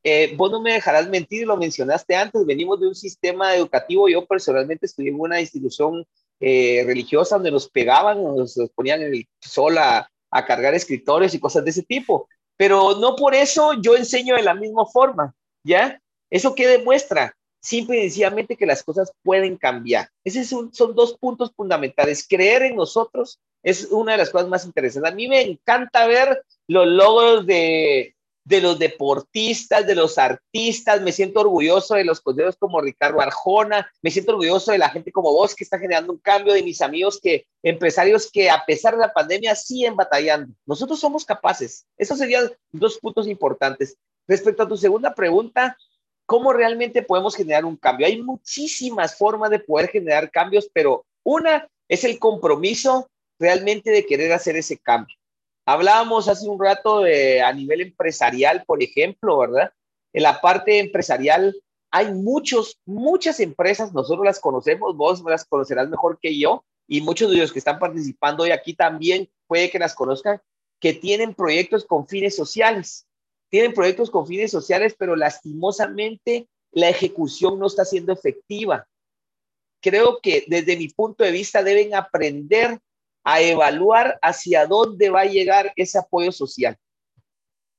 [0.02, 4.24] Eh, vos no me dejarás mentir, lo mencionaste antes, venimos de un sistema educativo, yo
[4.24, 6.06] personalmente estudié en una institución
[6.40, 11.64] religiosa donde nos pegaban, nos, ponían en el sol a, a cargar escritores y cosas
[11.64, 15.34] de ese tipo, pero no por eso yo enseño de la misma forma.
[15.64, 16.00] ¿Ya?
[16.30, 17.34] ¿Eso qué demuestra?
[17.61, 20.09] Simple y sencillamente que las cosas pueden cambiar.
[20.24, 22.26] Esos son dos puntos fundamentales.
[22.26, 25.11] Creer en nosotros es una de las cosas más interesantes.
[25.11, 28.14] A mí me encanta ver los logros de,
[28.48, 33.90] de los deportistas, de los artistas, me siento orgulloso de los consejeros como Ricardo Arjona,
[34.00, 36.80] me siento orgulloso de la gente como vos que está generando un cambio, de mis
[36.80, 40.54] amigos que, empresarios que a pesar de la pandemia siguen batallando.
[40.64, 41.84] Nosotros somos capaces.
[41.98, 43.98] Esos serían dos puntos importantes.
[44.29, 45.79] Respecto a tu segunda pregunta,
[46.26, 48.07] ¿cómo realmente podemos generar un cambio?
[48.07, 53.09] Hay muchísimas formas de poder generar cambios, pero una es el compromiso
[53.39, 55.16] realmente de querer hacer ese cambio.
[55.64, 59.72] Hablábamos hace un rato a nivel empresarial, por ejemplo, ¿verdad?
[60.12, 61.57] En la parte empresarial
[61.91, 67.31] hay muchos, muchas empresas, nosotros las conocemos, vos las conocerás mejor que yo, y muchos
[67.31, 70.41] de los que están participando hoy aquí también puede que las conozcan,
[70.81, 73.07] que tienen proyectos con fines sociales
[73.51, 78.86] tienen proyectos con fines sociales, pero lastimosamente la ejecución no está siendo efectiva.
[79.80, 82.78] Creo que desde mi punto de vista deben aprender
[83.24, 86.76] a evaluar hacia dónde va a llegar ese apoyo social.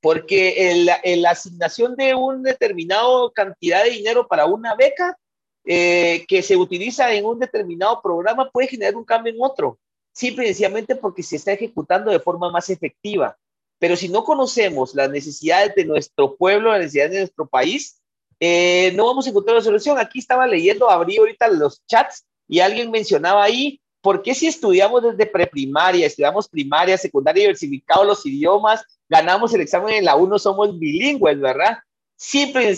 [0.00, 0.86] Porque
[1.18, 5.18] la asignación de una determinada cantidad de dinero para una beca
[5.64, 9.78] eh, que se utiliza en un determinado programa puede generar un cambio en otro,
[10.12, 13.36] simple y sencillamente porque se está ejecutando de forma más efectiva.
[13.80, 18.00] Pero si no conocemos las necesidades de nuestro pueblo, las necesidades de nuestro país,
[18.38, 19.98] eh, no vamos a encontrar la solución.
[19.98, 25.02] Aquí estaba leyendo, abrí ahorita los chats y alguien mencionaba ahí, ¿por qué si estudiamos
[25.02, 30.78] desde preprimaria, estudiamos primaria, secundaria, diversificado los idiomas, ganamos el examen en la 1, somos
[30.78, 31.78] bilingües, ¿verdad?
[32.16, 32.76] Simple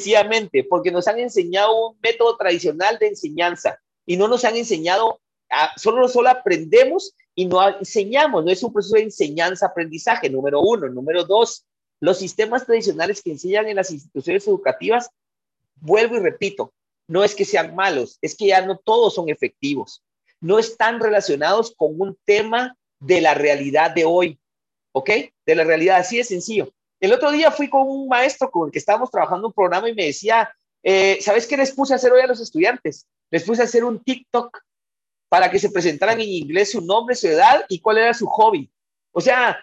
[0.53, 3.77] y porque nos han enseñado un método tradicional de enseñanza
[4.07, 5.21] y no nos han enseñado,
[5.77, 10.89] solo, solo aprendemos y no enseñamos, no es un proceso de enseñanza-aprendizaje, número uno.
[10.89, 11.65] Número dos,
[12.01, 15.11] los sistemas tradicionales que enseñan en las instituciones educativas,
[15.77, 16.73] vuelvo y repito,
[17.09, 20.03] no es que sean malos, es que ya no todos son efectivos,
[20.41, 24.39] no están relacionados con un tema de la realidad de hoy,
[24.93, 25.11] ¿ok?
[25.47, 26.73] De la realidad, así de sencillo.
[27.01, 29.95] El otro día fui con un maestro con el que estábamos trabajando un programa y
[29.95, 33.07] me decía, eh, ¿sabes qué les puse a hacer hoy a los estudiantes?
[33.31, 34.59] Les puse a hacer un TikTok
[35.33, 38.71] para que se presentaran en inglés su nombre, su edad y cuál era su hobby.
[39.13, 39.59] O sea,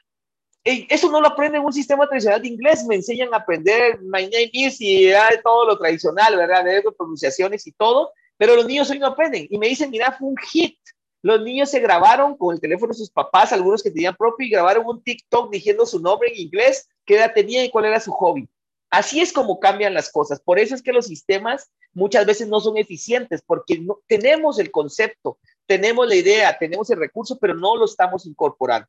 [0.63, 4.24] eso no lo aprenden en un sistema tradicional de inglés, me enseñan a aprender my
[4.24, 5.11] name is y
[5.43, 6.65] todo lo tradicional, ¿verdad?
[6.65, 9.45] De pronunciaciones y todo, pero los niños hoy no aprenden.
[9.47, 10.80] Y me dicen, mira, fue un hit.
[11.22, 14.49] Los niños se grabaron con el teléfono de sus papás, algunos que tenían propio, y
[14.49, 18.11] grabaron un TikTok diciendo su nombre en inglés, qué edad tenía y cuál era su
[18.11, 18.49] hobby.
[18.89, 20.41] Así es como cambian las cosas.
[20.41, 24.72] Por eso es que los sistemas muchas veces no son eficientes, porque no, tenemos el
[24.72, 25.38] concepto,
[25.70, 28.88] tenemos la idea, tenemos el recurso, pero no lo estamos incorporando.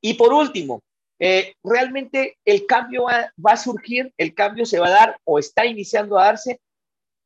[0.00, 0.82] Y por último,
[1.20, 5.64] eh, realmente el cambio va, a surgir, el cambio se va a dar o está
[5.64, 6.60] iniciando a darse,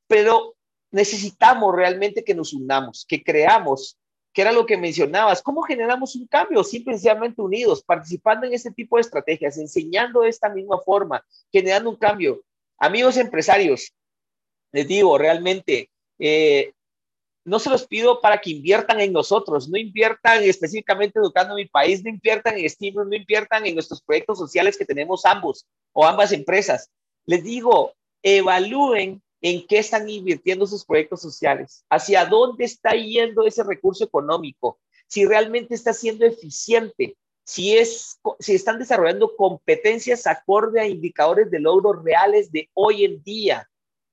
[0.06, 0.56] pero
[0.90, 3.96] necesitamos realmente que nos unamos, que creamos,
[4.30, 6.62] que era lo que mencionabas, ¿cómo generamos un cambio?
[6.62, 11.96] Simplemente unidos, participando en este tipo de estrategias, enseñando de esta misma forma, generando un
[11.96, 12.42] cambio.
[12.76, 13.94] Amigos empresarios,
[14.70, 15.88] les digo, realmente,
[16.18, 16.72] eh,
[17.44, 21.66] no se los pido para que inviertan en nosotros, no inviertan específicamente educando a mi
[21.66, 26.06] país, no inviertan en estímulos, no inviertan en nuestros proyectos sociales que tenemos ambos o
[26.06, 26.90] ambas empresas.
[27.26, 33.64] Les digo, evalúen en qué están invirtiendo sus proyectos sociales, hacia dónde está yendo ese
[33.64, 34.78] recurso económico,
[35.08, 41.58] si realmente está siendo eficiente, si, es, si están desarrollando competencias acorde a indicadores de
[41.58, 43.68] logros reales de hoy en día.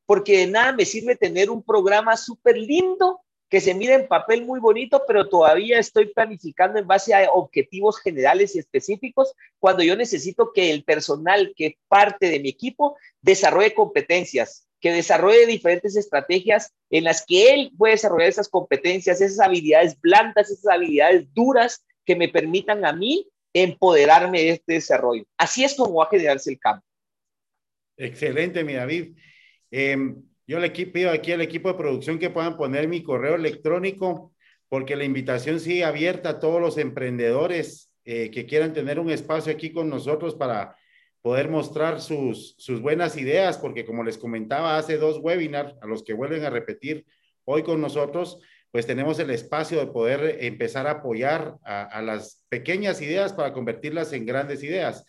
[0.10, 4.44] Porque de nada me sirve tener un programa súper lindo que se mira en papel
[4.44, 9.96] muy bonito, pero todavía estoy planificando en base a objetivos generales y específicos cuando yo
[9.96, 16.74] necesito que el personal que parte de mi equipo desarrolle competencias, que desarrolle diferentes estrategias
[16.90, 22.16] en las que él puede desarrollar esas competencias, esas habilidades blandas, esas habilidades duras que
[22.16, 25.26] me permitan a mí empoderarme de este desarrollo.
[25.38, 26.84] Así es como va a generarse el cambio.
[27.96, 29.14] Excelente, mi David.
[29.72, 34.34] Em, yo le pido aquí al equipo de producción que puedan poner mi correo electrónico,
[34.68, 39.52] porque la invitación sigue abierta a todos los emprendedores eh, que quieran tener un espacio
[39.54, 40.76] aquí con nosotros para
[41.22, 46.04] poder mostrar sus, sus buenas ideas, porque como les comentaba hace dos webinars, a los
[46.04, 47.06] que vuelven a repetir
[47.46, 48.40] hoy con nosotros,
[48.72, 53.54] pues tenemos el espacio de poder empezar a apoyar a, a las pequeñas ideas para
[53.54, 55.06] convertirlas en grandes ideas.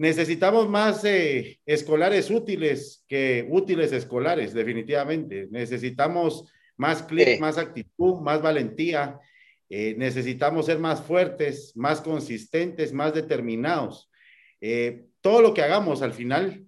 [0.00, 5.46] Necesitamos más eh, escolares útiles que útiles escolares, definitivamente.
[5.50, 9.20] Necesitamos más clic, más actitud, más valentía.
[9.68, 14.10] Eh, necesitamos ser más fuertes, más consistentes, más determinados.
[14.62, 16.64] Eh, todo lo que hagamos al final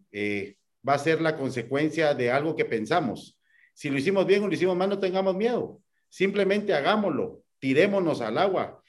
[0.86, 3.40] va a ser la consecuencia de algo que pensamos.
[3.72, 5.80] Si lo hicimos bien o lo hicimos mal, no tengamos miedo.
[6.10, 8.82] Simplemente hagámoslo, tirémonos al agua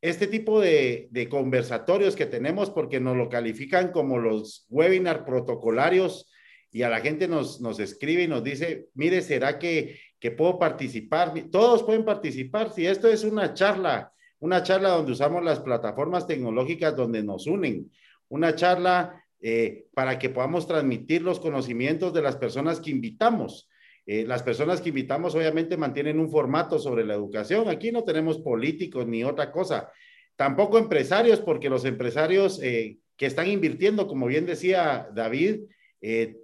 [0.00, 6.30] este tipo de, conversatorios que tenemos, porque nos lo califican como los webinar protocolarios
[6.70, 10.58] y a la gente nos, nos escribe y nos dice, mire, ¿será que, que puedo
[10.58, 11.32] participar?
[11.50, 12.72] Todos pueden participar.
[12.72, 17.90] Si esto es una charla, una charla donde usamos las plataformas tecnológicas donde nos unen,
[18.28, 23.67] una charla eh, para que podamos transmitir los conocimientos de las personas que invitamos.
[24.10, 27.68] Eh, las personas que invitamos obviamente mantienen un formato sobre la educación.
[27.68, 29.92] Aquí no tenemos políticos ni otra cosa.
[30.34, 35.60] Tampoco empresarios, porque los empresarios eh, que están invirtiendo, como bien decía David,
[36.00, 36.38] eh,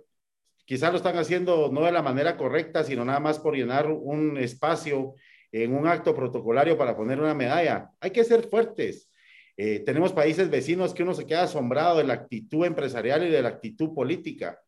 [0.67, 4.37] quizás lo están haciendo no de la manera correcta, sino nada más por llenar un
[4.37, 5.15] espacio
[5.51, 7.89] en un acto protocolario para poner una medalla.
[7.99, 9.09] Hay que ser fuertes.
[9.57, 13.51] tenemos países vecinos que uno se queda asombrado de la actitud empresarial y de la
[13.51, 14.61] actitud política.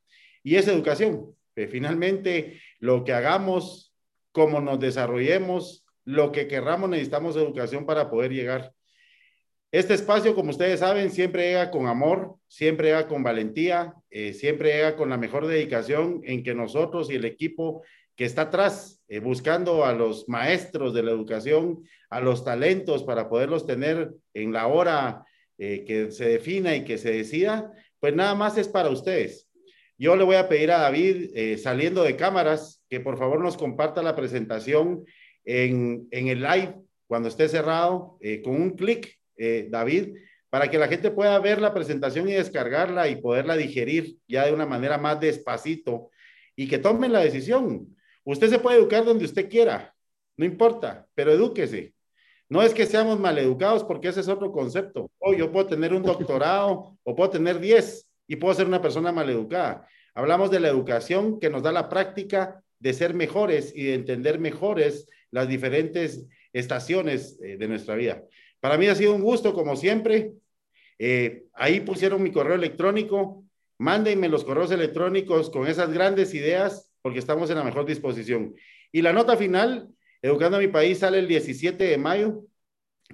[0.43, 1.37] Y es educación.
[1.57, 3.95] Finalmente, lo que hagamos,
[4.33, 8.73] cómo nos desarrollemos, lo que querramos, necesitamos educación para poder llegar.
[9.73, 14.73] Este espacio, como ustedes saben, siempre llega con amor, siempre llega con valentía, eh, siempre
[14.73, 17.83] llega con la mejor dedicación en que nosotros y el equipo
[18.15, 23.29] que está atrás, eh, buscando a los maestros de la educación, a los talentos para
[23.29, 25.27] poderlos tener en la hora
[25.59, 29.46] eh, que se defina y que se decida, pues nada más es para ustedes.
[29.99, 33.57] Yo le voy a pedir a David, eh, saliendo de cámaras, que por favor nos
[33.57, 35.05] comparta la presentación
[35.45, 36.75] en, el live
[37.07, 40.17] cuando esté cerrado, eh, con un clic, eh, David,
[40.51, 44.53] para que la gente pueda ver la presentación y descargarla y poderla digerir ya de
[44.53, 46.11] una manera más despacito
[46.55, 47.97] y que tomen la decisión.
[48.25, 49.95] Usted se puede educar donde usted quiera,
[50.37, 51.95] no importa, pero edúquese.
[52.49, 55.11] No es que seamos maleducados porque ese es otro concepto.
[55.19, 59.13] O yo puedo tener un doctorado o puedo tener 10, y puedo ser una persona
[59.13, 59.87] maleducada.
[60.15, 64.39] Hablamos de la educación que nos da la práctica de ser mejores y de entender
[64.39, 68.23] mejores las diferentes estaciones eh, de nuestra vida.
[68.61, 70.33] Para mí ha sido un gusto, como siempre.
[70.99, 73.45] Eh, ahí pusieron mi correo electrónico.
[73.79, 78.55] Mándenme los correos electrónicos con esas grandes ideas, porque estamos en la mejor disposición.
[78.91, 79.91] Y la nota final,
[80.23, 82.45] Educando a mi país, sale el 17 de mayo,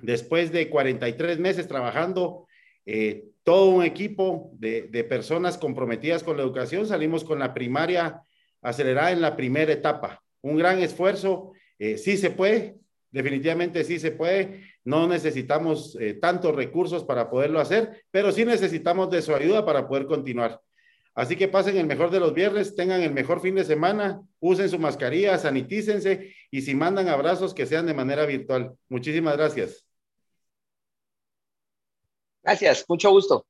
[0.01, 2.47] después de 43 meses trabajando
[2.87, 6.87] eh, todo un equipo de, personas comprometidas con la educación.
[6.87, 8.23] Salimos con la primaria
[8.61, 10.23] acelerada en la primera etapa.
[10.43, 11.53] Un gran esfuerzo.
[11.79, 12.77] Eh, sí se puede,
[13.11, 14.63] definitivamente sí se puede.
[14.85, 19.89] No necesitamos eh, tantos recursos para poderlo hacer, pero sí necesitamos de su ayuda para
[19.89, 20.61] poder continuar.
[21.15, 24.71] Así que pasen el mejor de los viernes, tengan el mejor fin de semana, usen
[24.71, 28.73] su mascarilla, sanitícense y si mandan abrazos que sean de manera virtual.
[28.89, 29.85] Muchísimas gracias.
[32.43, 33.47] Gracias, mucho gusto.